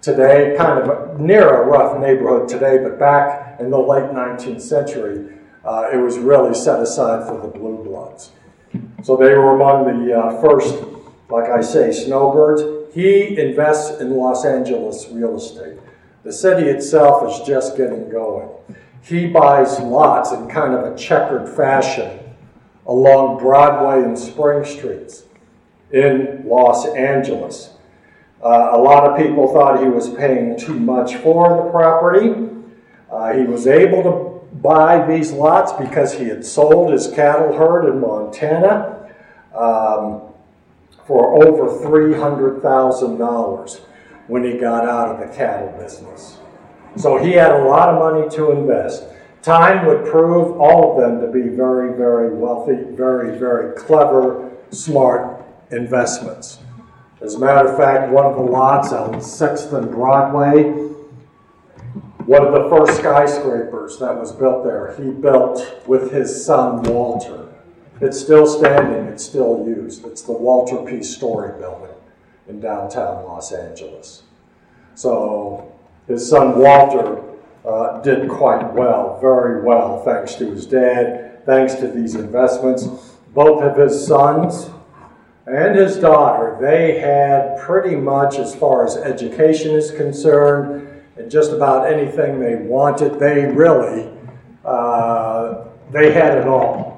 Today, 0.02 0.56
kind 0.58 0.90
of 0.90 1.20
near 1.20 1.64
a 1.64 1.66
rough 1.66 2.00
neighborhood 2.00 2.48
today, 2.48 2.78
but 2.82 2.98
back 2.98 3.60
in 3.60 3.70
the 3.70 3.78
late 3.78 4.12
19th 4.12 4.62
century, 4.62 5.36
uh, 5.66 5.90
it 5.92 5.98
was 5.98 6.18
really 6.18 6.54
set 6.54 6.82
aside 6.82 7.28
for 7.28 7.42
the 7.42 7.50
blue 7.50 7.84
bloods. 7.84 8.32
So 9.04 9.18
they 9.18 9.34
were 9.34 9.54
among 9.56 10.06
the 10.06 10.18
uh, 10.18 10.42
first, 10.42 10.82
like 11.30 11.50
I 11.52 11.60
say, 11.60 11.92
snowbirds. 11.92 12.96
He 12.96 13.38
invests 13.38 14.00
in 14.00 14.16
Los 14.16 14.46
Angeles 14.46 15.10
real 15.12 15.36
estate. 15.36 15.78
The 16.24 16.32
city 16.32 16.70
itself 16.70 17.30
is 17.30 17.46
just 17.46 17.76
getting 17.76 18.10
going. 18.10 18.48
He 19.04 19.28
buys 19.28 19.80
lots 19.80 20.32
in 20.32 20.48
kind 20.48 20.74
of 20.74 20.94
a 20.94 20.98
checkered 20.98 21.50
fashion 21.50 22.20
along 22.86 23.40
Broadway 23.40 24.04
and 24.04 24.18
Spring 24.18 24.64
Streets 24.66 25.24
in 25.92 26.44
Los 26.46 26.88
Angeles. 26.88 27.72
Uh, 28.44 28.70
a 28.74 28.78
lot 28.78 29.06
of 29.06 29.18
people 29.18 29.52
thought 29.54 29.82
he 29.82 29.90
was 29.90 30.10
paying 30.10 30.58
too 30.58 30.80
much 30.80 31.16
for 31.16 31.64
the 31.64 31.70
property. 31.70 32.50
Uh, 33.12 33.34
he 33.34 33.44
was 33.44 33.68
able 33.68 34.04
to 34.04 34.32
buy 34.58 35.06
these 35.06 35.32
lots 35.32 35.72
because 35.74 36.14
he 36.14 36.26
had 36.26 36.46
sold 36.46 36.92
his 36.92 37.08
cattle 37.08 37.54
herd 37.54 37.88
in 37.88 38.00
Montana 38.00 39.10
um, 39.54 40.22
for 41.06 41.44
over 41.44 41.68
$300,000 41.86 43.82
when 44.28 44.44
he 44.44 44.58
got 44.58 44.88
out 44.88 45.10
of 45.10 45.20
the 45.20 45.36
cattle 45.36 45.70
business. 45.78 46.38
So 46.98 47.18
he 47.18 47.32
had 47.32 47.52
a 47.52 47.64
lot 47.64 47.90
of 47.90 48.00
money 48.00 48.30
to 48.36 48.52
invest. 48.52 49.04
Time 49.42 49.86
would 49.88 50.06
prove 50.06 50.60
all 50.60 50.92
of 50.92 51.02
them 51.02 51.22
to 51.22 51.28
be 51.32 51.50
very, 51.50 51.98
very 51.98 52.36
wealthy, 52.36 52.76
very, 52.96 53.38
very 53.38 53.76
clever, 53.76 54.52
smart 54.70 55.44
investments. 55.72 56.60
As 57.22 57.36
a 57.36 57.40
matter 57.40 57.70
of 57.70 57.78
fact, 57.78 58.12
one 58.12 58.26
of 58.26 58.36
the 58.36 58.42
lots 58.42 58.92
on 58.92 59.14
6th 59.16 59.74
and 59.74 59.90
Broadway, 59.92 60.64
one 62.26 62.46
of 62.46 62.54
the 62.54 62.70
first 62.70 63.00
skyscrapers 63.00 63.98
that 64.00 64.16
was 64.16 64.32
built 64.32 64.64
there, 64.64 64.96
he 64.96 65.12
built 65.12 65.88
with 65.88 66.12
his 66.12 66.46
son 66.46 66.84
Walter. 66.84 67.48
It's 68.00 68.20
still 68.20 68.48
standing, 68.48 69.06
it's 69.06 69.24
still 69.24 69.64
used. 69.66 70.06
It's 70.06 70.24
the 70.24 70.32
Walter 70.32 70.78
P. 70.78 71.04
Story 71.04 71.60
building 71.60 71.96
in 72.48 72.60
downtown 72.60 73.24
Los 73.26 73.52
Angeles. 73.52 74.24
So 74.96 75.71
his 76.08 76.28
son 76.28 76.58
Walter 76.58 77.22
uh, 77.66 78.02
did 78.02 78.30
quite 78.30 78.74
well, 78.74 79.20
very 79.20 79.64
well, 79.64 80.04
thanks 80.04 80.36
to 80.36 80.50
his 80.50 80.66
dad, 80.66 81.46
thanks 81.46 81.76
to 81.76 81.88
these 81.88 82.16
investments. 82.16 82.86
Both 83.34 83.64
of 83.64 83.78
his 83.78 84.06
sons 84.06 84.70
and 85.46 85.76
his 85.76 85.98
daughter, 85.98 86.58
they 86.60 87.00
had 87.00 87.60
pretty 87.60 87.96
much, 87.96 88.38
as 88.38 88.56
far 88.56 88.86
as 88.86 88.98
education 88.98 89.72
is 89.72 89.92
concerned, 89.92 90.88
and 91.18 91.30
just 91.30 91.52
about 91.52 91.92
anything 91.92 92.40
they 92.40 92.56
wanted, 92.56 93.20
they 93.20 93.46
really, 93.46 94.10
uh, 94.66 95.66
they 95.92 96.12
had 96.12 96.38
it 96.38 96.48
all. 96.48 96.92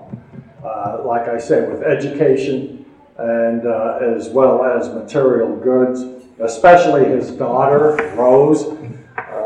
Uh, 0.63 1.01
like 1.03 1.27
I 1.27 1.37
say, 1.37 1.67
with 1.67 1.83
education 1.83 2.85
and 3.17 3.65
uh, 3.65 3.99
as 4.01 4.29
well 4.29 4.63
as 4.65 4.89
material 4.89 5.55
goods, 5.57 6.03
especially 6.39 7.05
his 7.05 7.31
daughter, 7.31 7.95
Rose. 8.15 8.77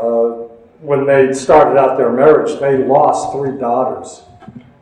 Uh, 0.00 0.48
when 0.80 1.06
they 1.06 1.32
started 1.32 1.78
out 1.78 1.96
their 1.96 2.12
marriage, 2.12 2.58
they 2.60 2.78
lost 2.78 3.32
three 3.32 3.58
daughters 3.58 4.22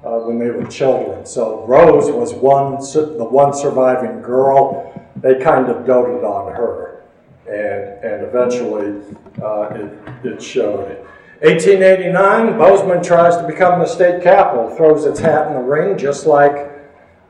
uh, 0.05 0.19
when 0.21 0.39
they 0.39 0.51
were 0.51 0.67
children. 0.67 1.25
So 1.25 1.65
Rose 1.67 2.11
was 2.11 2.35
one, 2.35 2.75
the 2.75 3.25
one 3.25 3.55
surviving 3.55 4.21
girl. 4.21 4.93
They 5.17 5.37
kind 5.37 5.69
of 5.69 5.87
doted 5.87 6.23
on 6.25 6.53
her, 6.53 7.03
and 7.49 8.05
and 8.05 8.23
eventually 8.27 9.03
uh, 9.43 9.69
it, 9.75 10.27
it 10.27 10.43
showed. 10.43 11.07
1889, 11.41 12.57
Bozeman 12.57 13.03
tries 13.03 13.37
to 13.37 13.47
become 13.47 13.81
the 13.81 13.87
state 13.87 14.23
capital, 14.23 14.75
throws 14.75 15.05
its 15.05 15.21
hat 15.21 15.49
in 15.49 15.55
the 15.55 15.61
ring, 15.61 15.99
just 15.99 16.27
like 16.27 16.53
a 16.55 16.81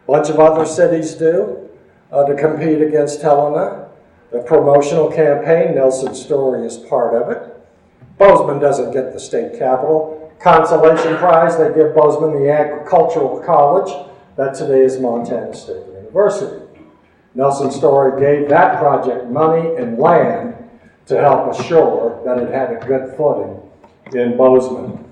bunch 0.06 0.28
of 0.28 0.38
other 0.38 0.64
cities 0.64 1.14
do, 1.14 1.68
uh, 2.12 2.24
to 2.24 2.36
compete 2.36 2.80
against 2.82 3.20
Helena. 3.22 3.88
The 4.30 4.40
promotional 4.40 5.10
campaign, 5.10 5.74
Nelson's 5.74 6.22
Story 6.22 6.64
is 6.66 6.76
part 6.76 7.20
of 7.20 7.30
it. 7.30 7.55
Bozeman 8.18 8.58
doesn't 8.58 8.92
get 8.92 9.12
the 9.12 9.20
state 9.20 9.58
capital. 9.58 10.32
Consolation 10.40 11.16
prize, 11.16 11.56
they 11.56 11.72
give 11.74 11.94
Bozeman 11.94 12.42
the 12.42 12.50
Agricultural 12.50 13.40
College, 13.40 13.92
that 14.36 14.54
today 14.54 14.82
is 14.82 15.00
Montana 15.00 15.54
State 15.54 15.86
University. 15.86 16.62
Nelson 17.34 17.70
Story 17.70 18.20
gave 18.20 18.48
that 18.48 18.78
project 18.78 19.26
money 19.30 19.76
and 19.76 19.98
land 19.98 20.54
to 21.06 21.20
help 21.20 21.52
assure 21.52 22.22
that 22.24 22.38
it 22.38 22.52
had 22.52 22.72
a 22.72 22.86
good 22.86 23.16
footing 23.16 23.60
in 24.12 24.36
Bozeman. 24.36 25.04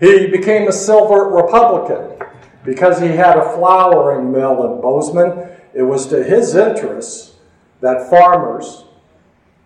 He 0.00 0.26
became 0.26 0.68
a 0.68 0.72
silver 0.72 1.24
Republican 1.24 2.18
because 2.64 3.00
he 3.00 3.08
had 3.08 3.36
a 3.36 3.54
flouring 3.54 4.30
mill 4.32 4.74
in 4.74 4.80
Bozeman. 4.80 5.48
It 5.74 5.82
was 5.82 6.06
to 6.08 6.22
his 6.22 6.54
interests 6.54 7.34
that 7.80 8.10
farmers 8.10 8.84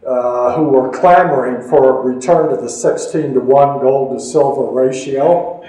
uh, 0.07 0.57
who 0.57 0.65
were 0.65 0.91
clamoring 0.91 1.69
for 1.69 2.01
a 2.01 2.15
return 2.15 2.51
to 2.51 2.57
the 2.57 2.69
16 2.69 3.35
to 3.35 3.41
1 3.41 3.81
gold 3.81 4.19
to 4.19 4.25
silver 4.25 4.73
ratio. 4.73 5.63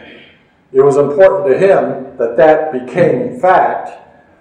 It 0.72 0.82
was 0.82 0.98
important 0.98 1.52
to 1.52 1.58
him 1.58 2.18
that 2.18 2.36
that 2.38 2.72
became 2.72 3.40
fact 3.40 3.92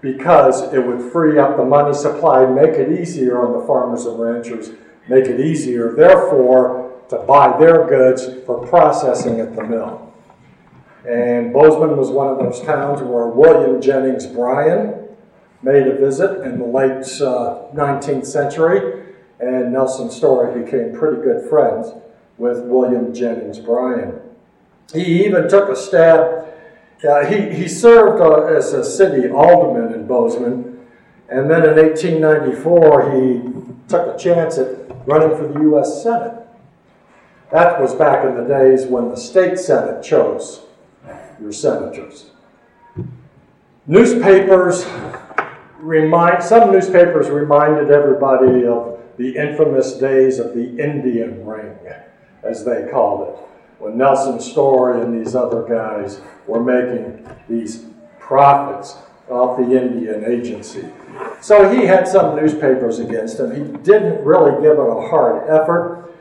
because 0.01 0.73
it 0.73 0.79
would 0.79 1.13
free 1.13 1.39
up 1.39 1.57
the 1.57 1.65
money 1.65 1.93
supply, 1.95 2.47
make 2.47 2.71
it 2.71 2.99
easier 2.99 3.47
on 3.47 3.61
the 3.61 3.67
farmers 3.67 4.07
and 4.07 4.19
ranchers, 4.19 4.71
make 5.09 5.27
it 5.27 5.41
easier, 5.41 5.95
therefore, 5.95 7.01
to 7.11 7.19
buy 7.19 7.57
their 7.59 7.87
goods 7.87 8.27
for 8.47 8.67
processing 8.67 9.41
at 9.41 9.55
the 9.55 9.63
mill. 9.63 10.13
And 11.07 11.53
Bozeman 11.53 11.97
was 11.97 12.11
one 12.11 12.29
of 12.29 12.39
those 12.39 12.63
towns 12.63 13.03
where 13.03 13.27
William 13.27 13.83
Jennings 13.83 14.27
Bryan 14.27 15.09
made 15.63 15.87
a 15.87 15.97
visit 15.97 16.41
in 16.45 16.59
the 16.59 16.65
late 16.65 17.05
uh, 17.21 17.67
19th 17.75 18.27
century 18.27 19.02
and 19.43 19.73
Nelson 19.73 20.09
Story 20.09 20.63
became 20.63 20.95
pretty 20.95 21.21
good 21.21 21.49
friends 21.49 21.93
with 22.39 22.61
William 22.61 23.13
Jennings 23.13 23.59
Bryan. 23.59 24.21
He 24.95 25.25
even 25.25 25.49
took 25.49 25.69
a 25.69 25.75
stab, 25.75 26.47
uh, 27.09 27.27
he, 27.27 27.51
he 27.51 27.67
served 27.67 28.23
uh, 28.23 28.45
as 28.45 28.73
a 28.73 28.85
city 28.85 29.29
alderman 29.29 29.93
in 29.95 30.07
Bozeman, 30.07 30.87
and 31.29 31.51
then 31.51 31.65
in 31.69 31.77
1894 31.77 33.11
he 33.11 33.89
took 33.89 34.15
a 34.15 34.19
chance 34.19 34.59
at 34.59 34.69
running 35.07 35.37
for 35.37 35.49
the 35.49 35.61
U.S. 35.63 36.03
Senate. 36.03 36.47
That 37.51 37.81
was 37.81 37.95
back 37.95 38.25
in 38.25 38.37
the 38.37 38.45
days 38.45 38.87
when 38.87 39.09
the 39.09 39.17
state 39.17 39.59
Senate 39.59 40.05
chose 40.05 40.63
your 41.41 41.53
senators. 41.53 42.31
Newspapers 43.89 44.87
remind, 45.79 46.43
some 46.45 46.71
newspapers 46.71 47.29
reminded 47.29 47.91
everybody 47.91 48.65
of 48.67 49.02
the 49.23 49.37
infamous 49.37 49.95
days 49.95 50.41
of 50.41 50.53
the 50.53 50.69
Indian 50.79 51.47
Ring, 51.47 51.77
as 52.43 52.65
they 52.65 52.89
called 52.91 53.29
it, 53.29 53.41
when 53.79 53.97
Nelson 53.97 54.41
Story 54.41 55.01
and 55.01 55.25
these 55.25 55.37
other 55.37 55.63
guys 55.63 56.21
were 56.49 56.63
making 56.63 57.25
these 57.49 57.85
profits 58.19 58.97
off 59.31 59.57
the 59.59 59.81
Indian 59.81 60.25
agency. 60.25 60.89
So 61.41 61.69
he 61.73 61.87
had 61.87 62.09
some 62.09 62.35
newspapers 62.35 62.99
against 62.99 63.39
him. 63.39 63.55
He 63.55 63.79
didn't 63.85 64.25
really 64.25 64.61
give 64.61 64.73
it 64.73 64.81
a 64.81 65.09
hard 65.09 65.49
effort. 65.49 66.13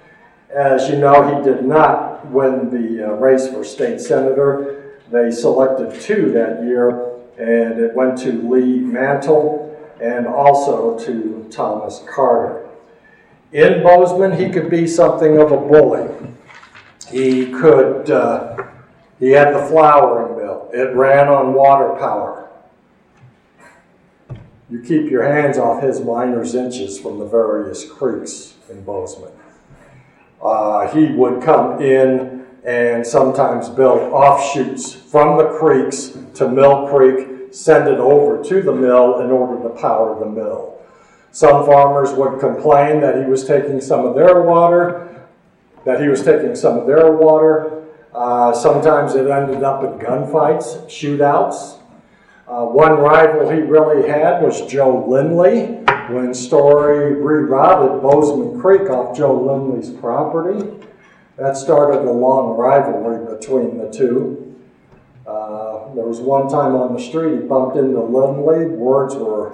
As 0.55 0.87
you 0.87 0.97
know, 0.97 1.35
he 1.35 1.43
did 1.43 1.65
not 1.65 2.27
win 2.27 2.69
the 2.69 3.07
uh, 3.07 3.13
race 3.13 3.47
for 3.47 3.63
state 3.63 3.99
senator. 3.99 4.99
They 5.09 5.31
selected 5.31 5.99
two 5.99 6.31
that 6.33 6.63
year, 6.63 7.15
and 7.39 7.79
it 7.79 7.95
went 7.95 8.19
to 8.19 8.47
Lee 8.47 8.77
Mantle 8.77 9.75
and 9.99 10.27
also 10.27 10.99
to 10.99 11.47
Thomas 11.49 12.03
Carter. 12.07 12.60
In 13.51 13.83
Bozeman, 13.83 14.37
he 14.37 14.49
could 14.49 14.69
be 14.69 14.87
something 14.87 15.37
of 15.37 15.51
a 15.51 15.57
bully. 15.57 16.09
He 17.09 17.47
could, 17.47 18.09
uh, 18.09 18.63
he 19.19 19.31
had 19.31 19.53
the 19.53 19.65
flouring 19.65 20.37
mill. 20.37 20.69
It 20.73 20.95
ran 20.95 21.27
on 21.27 21.53
water 21.53 21.95
power. 21.99 22.49
You 24.69 24.81
keep 24.81 25.11
your 25.11 25.23
hands 25.23 25.57
off 25.57 25.83
his 25.83 25.99
miner's 25.99 26.55
inches 26.55 26.97
from 26.97 27.19
the 27.19 27.25
various 27.25 27.89
creeks 27.89 28.53
in 28.69 28.85
Bozeman. 28.85 29.33
Uh, 30.41 30.87
he 30.87 31.07
would 31.07 31.43
come 31.43 31.81
in 31.81 32.45
and 32.63 33.05
sometimes 33.05 33.67
build 33.67 33.99
offshoots 34.13 34.93
from 34.93 35.37
the 35.37 35.49
creeks 35.59 36.17
to 36.35 36.47
Mill 36.47 36.87
Creek, 36.87 37.53
send 37.53 37.89
it 37.89 37.99
over 37.99 38.41
to 38.43 38.61
the 38.61 38.71
mill 38.71 39.19
in 39.19 39.29
order 39.29 39.61
to 39.67 39.81
power 39.81 40.17
the 40.19 40.25
mill. 40.25 40.70
Some 41.31 41.65
farmers 41.65 42.11
would 42.11 42.39
complain 42.39 42.99
that 43.01 43.17
he 43.17 43.29
was 43.29 43.45
taking 43.45 43.79
some 43.79 44.05
of 44.05 44.15
their 44.15 44.41
water, 44.41 45.25
that 45.85 46.01
he 46.01 46.09
was 46.09 46.23
taking 46.23 46.55
some 46.55 46.77
of 46.77 46.87
their 46.87 47.11
water. 47.11 47.85
Uh, 48.13 48.53
sometimes 48.53 49.15
it 49.15 49.29
ended 49.29 49.63
up 49.63 49.83
in 49.83 49.97
gunfights, 49.97 50.85
shootouts. 50.87 51.79
Uh, 52.47 52.65
one 52.65 52.99
rival 52.99 53.49
he 53.49 53.61
really 53.61 54.09
had 54.09 54.41
was 54.43 54.61
Joe 54.69 55.05
Lindley 55.07 55.67
when 56.13 56.33
Story 56.33 57.15
rerouted 57.15 58.01
Bozeman 58.01 58.59
Creek 58.59 58.89
off 58.89 59.15
Joe 59.15 59.33
Lindley's 59.33 59.89
property. 59.89 60.69
That 61.37 61.55
started 61.55 62.01
a 62.01 62.11
long 62.11 62.57
rivalry 62.57 63.33
between 63.33 63.77
the 63.77 63.89
two. 63.89 64.59
Uh, 65.25 65.93
there 65.95 66.05
was 66.05 66.19
one 66.19 66.49
time 66.49 66.75
on 66.75 66.93
the 66.93 66.99
street 66.99 67.41
he 67.41 67.47
bumped 67.47 67.77
into 67.77 68.01
Lindley. 68.01 68.65
Words 68.65 69.15
were 69.15 69.53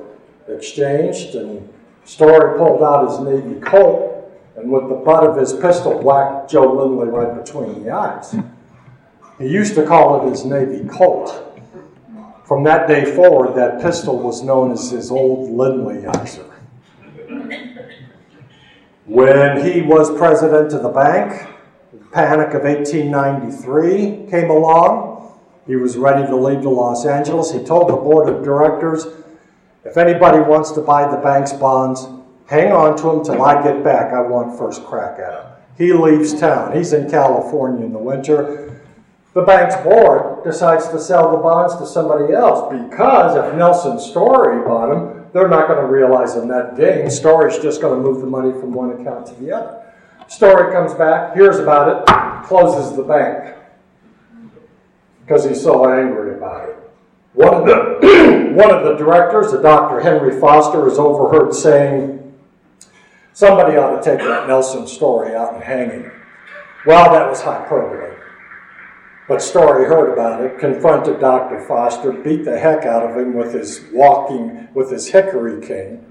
exchanged, 0.49 1.36
and 1.36 1.67
Story 2.05 2.57
pulled 2.57 2.81
out 2.81 3.10
his 3.10 3.19
Navy 3.19 3.60
Colt 3.60 4.31
and 4.55 4.71
with 4.71 4.88
the 4.89 4.95
butt 4.95 5.23
of 5.23 5.38
his 5.38 5.53
pistol 5.53 5.99
whacked 5.99 6.49
Joe 6.49 6.73
Lindley 6.73 7.10
right 7.10 7.43
between 7.43 7.83
the 7.83 7.91
eyes. 7.91 8.33
He 9.38 9.47
used 9.47 9.75
to 9.75 9.86
call 9.86 10.25
it 10.25 10.31
his 10.31 10.45
Navy 10.45 10.88
Colt 10.88 11.43
From 12.45 12.63
that 12.63 12.88
day 12.88 13.03
forward, 13.03 13.57
that 13.57 13.81
pistol 13.81 14.17
was 14.17 14.41
known 14.41 14.71
as 14.71 14.89
his 14.89 15.12
old 15.12 15.49
Lindleyizer. 15.49 16.49
When 19.05 19.65
he 19.65 19.81
was 19.81 20.17
president 20.17 20.71
of 20.71 20.81
the 20.81 20.89
bank, 20.89 21.45
the 21.91 22.05
panic 22.05 22.53
of 22.53 22.63
1893 22.63 24.27
came 24.29 24.49
along. 24.49 25.38
He 25.67 25.75
was 25.75 25.97
ready 25.97 26.25
to 26.25 26.36
leave 26.38 26.62
to 26.62 26.69
Los 26.69 27.05
Angeles. 27.05 27.51
He 27.51 27.63
told 27.65 27.89
the 27.89 27.97
board 27.97 28.29
of 28.29 28.45
directors, 28.45 29.07
if 29.88 29.97
anybody 29.97 30.39
wants 30.39 30.71
to 30.71 30.82
buy 30.82 31.10
the 31.10 31.17
bank's 31.17 31.54
bonds, 31.54 32.08
hang 32.47 32.71
on 32.71 32.97
to 32.97 33.04
them 33.04 33.23
till 33.23 33.41
I 33.41 33.63
get 33.63 33.84
back. 33.84 34.13
I 34.13 34.21
want 34.21 34.58
first 34.58 34.86
crack 34.86 35.19
at 35.19 35.32
them. 35.32 35.54
He 35.78 35.93
leaves 35.93 36.38
town. 36.38 36.76
He's 36.76 36.93
in 36.93 37.10
California 37.10 37.86
in 37.86 37.93
the 37.93 38.00
winter. 38.00 38.82
The 39.34 39.43
bank's 39.43 39.76
board 39.78 40.43
decides 40.43 40.88
to 40.89 41.00
sell 41.00 41.32
the 41.32 41.38
bonds 41.38 41.76
to 41.78 41.86
somebody 41.86 42.34
else 42.34 42.73
because 42.73 43.36
if 43.36 43.56
Nelson 43.56 44.00
Story 44.00 44.63
bought 44.65 44.89
them, 44.89 45.30
they're 45.32 45.47
not 45.47 45.67
going 45.67 45.80
to 45.80 45.88
realize 45.88 46.36
a 46.36 46.45
net 46.45 46.76
gain. 46.76 47.10
Story's 47.10 47.60
just 47.60 47.80
going 47.80 47.95
to 47.95 48.02
move 48.02 48.19
the 48.21 48.28
money 48.28 48.52
from 48.52 48.73
one 48.73 49.00
account 49.00 49.28
to 49.28 49.36
the 49.36 49.52
other. 49.52 49.84
Story 50.28 50.73
comes 50.73 50.93
back, 50.95 51.36
hears 51.36 51.60
about 51.60 51.88
it, 51.88 52.47
closes 52.47 52.97
the 52.97 53.04
bank 53.04 53.56
because 55.21 55.45
he's 55.45 55.62
so 55.62 55.89
angry 55.89 56.36
about 56.36 56.69
it. 56.69 56.76
One 57.34 57.54
of 57.54 57.65
the 57.65 58.00
one 58.57 58.71
of 58.71 58.83
the 58.83 58.95
directors, 58.95 59.51
the 59.51 59.61
Dr. 59.61 59.99
Henry 59.99 60.39
Foster, 60.39 60.87
is 60.87 60.97
overheard 60.97 61.53
saying, 61.53 62.33
"Somebody 63.31 63.77
ought 63.77 64.01
to 64.01 64.01
take 64.01 64.17
that 64.25 64.47
Nelson 64.47 64.87
Story 64.87 65.35
out 65.35 65.53
and 65.53 65.63
hang 65.63 65.91
him." 65.91 66.11
Well, 66.83 67.13
that 67.13 67.29
was 67.29 67.39
hyperbole. 67.43 68.15
But 69.27 69.43
Story 69.43 69.85
heard 69.85 70.11
about 70.11 70.41
it, 70.41 70.57
confronted 70.57 71.19
Dr. 71.19 71.59
Foster, 71.67 72.11
beat 72.11 72.45
the 72.45 72.57
heck 72.57 72.83
out 72.83 73.03
of 73.03 73.15
him 73.15 73.35
with 73.35 73.53
his 73.53 73.83
walking, 73.93 74.69
with 74.73 74.89
his 74.89 75.07
hickory 75.09 75.61
cane. 75.61 76.03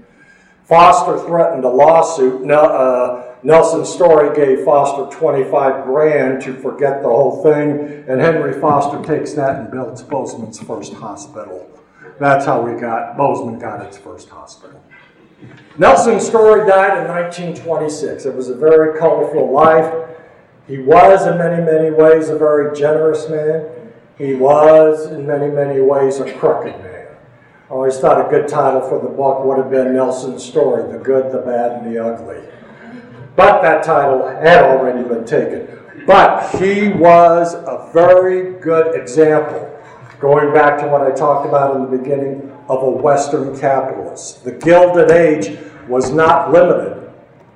Foster 0.63 1.17
threatened 1.27 1.65
a 1.65 1.69
lawsuit. 1.69 2.49
Uh, 2.49 3.23
Nelson 3.43 3.83
Story 3.83 4.33
gave 4.33 4.63
Foster 4.63 5.13
25 5.17 5.83
grand 5.83 6.41
to 6.43 6.53
forget 6.53 7.01
the 7.01 7.09
whole 7.09 7.43
thing, 7.43 8.05
and 8.07 8.21
Henry 8.21 8.53
Foster 8.61 9.03
takes 9.03 9.33
that 9.33 9.55
and 9.55 9.69
builds 9.69 10.01
Bozeman's 10.01 10.59
first 10.59 10.93
hospital. 10.93 11.76
That's 12.19 12.45
how 12.45 12.61
we 12.61 12.79
got, 12.79 13.17
Bozeman 13.17 13.59
got 13.59 13.85
its 13.85 13.97
first 13.97 14.29
hospital. 14.29 14.83
Nelson 15.77 16.19
Story 16.19 16.67
died 16.67 16.97
in 16.99 17.07
1926. 17.07 18.25
It 18.25 18.33
was 18.33 18.49
a 18.49 18.55
very 18.55 18.99
colorful 18.99 19.51
life. 19.51 19.93
He 20.67 20.79
was, 20.79 21.27
in 21.27 21.37
many, 21.37 21.63
many 21.63 21.91
ways, 21.91 22.29
a 22.29 22.37
very 22.37 22.75
generous 22.75 23.29
man. 23.29 23.69
He 24.17 24.33
was, 24.33 25.05
in 25.05 25.27
many, 25.27 25.47
many 25.47 25.79
ways, 25.79 26.19
a 26.19 26.33
crooked 26.33 26.77
man. 26.81 27.07
I 27.69 27.73
always 27.73 27.99
thought 27.99 28.25
a 28.25 28.29
good 28.29 28.47
title 28.47 28.81
for 28.81 28.99
the 28.99 29.09
book 29.09 29.43
would 29.45 29.57
have 29.57 29.69
been 29.69 29.93
Nelson's 29.93 30.43
Story 30.43 30.91
The 30.91 30.97
Good, 30.97 31.31
the 31.31 31.39
Bad, 31.39 31.83
and 31.83 31.93
the 31.93 32.03
Ugly. 32.03 32.41
But 33.35 33.61
that 33.61 33.83
title 33.83 34.27
had 34.27 34.63
already 34.63 35.07
been 35.07 35.25
taken. 35.25 35.67
But 36.07 36.49
he 36.55 36.89
was 36.89 37.53
a 37.53 37.89
very 37.93 38.59
good 38.61 38.95
example, 38.95 39.66
going 40.19 40.53
back 40.53 40.79
to 40.81 40.87
what 40.87 41.01
I 41.01 41.11
talked 41.11 41.47
about 41.47 41.75
in 41.75 41.89
the 41.89 41.97
beginning, 41.97 42.51
of 42.69 42.83
a 42.83 42.89
Western 42.89 43.57
capitalist. 43.57 44.43
The 44.43 44.51
Gilded 44.51 45.11
Age 45.11 45.57
was 45.87 46.11
not 46.11 46.51
limited 46.51 47.09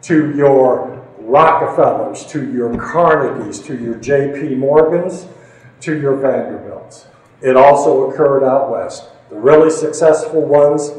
to 0.03 0.35
your 0.35 1.05
Rockefellers, 1.19 2.25
to 2.27 2.51
your 2.51 2.75
Carnegies, 2.77 3.59
to 3.65 3.77
your 3.77 3.95
J.P. 3.95 4.55
Morgans, 4.55 5.27
to 5.81 5.99
your 5.99 6.15
Vanderbilts. 6.15 7.07
It 7.41 7.55
also 7.55 8.09
occurred 8.09 8.43
out 8.43 8.71
west. 8.71 9.09
The 9.29 9.35
really 9.35 9.69
successful 9.69 10.41
ones 10.41 10.91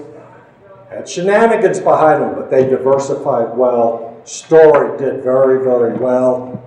had 0.90 1.08
shenanigans 1.08 1.80
behind 1.80 2.22
them, 2.22 2.34
but 2.34 2.50
they 2.50 2.68
diversified 2.68 3.56
well. 3.56 4.20
Story 4.24 4.96
did 4.98 5.22
very, 5.22 5.62
very 5.62 5.94
well, 5.98 6.62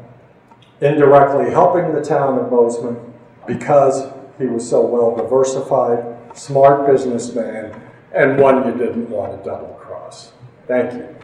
indirectly 0.81 1.51
helping 1.51 1.93
the 1.93 2.03
town 2.03 2.37
of 2.37 2.49
Bozeman 2.49 3.13
because 3.47 4.11
he 4.37 4.45
was 4.45 4.67
so 4.69 4.85
well 4.85 5.15
diversified, 5.15 6.37
smart 6.37 6.87
businessman, 6.87 7.81
and 8.13 8.39
one 8.39 8.65
you 8.65 8.77
didn't 8.77 9.09
want 9.09 9.31
to 9.37 9.49
double 9.49 9.73
cross. 9.75 10.31
Thank 10.67 10.93
you. 10.93 11.15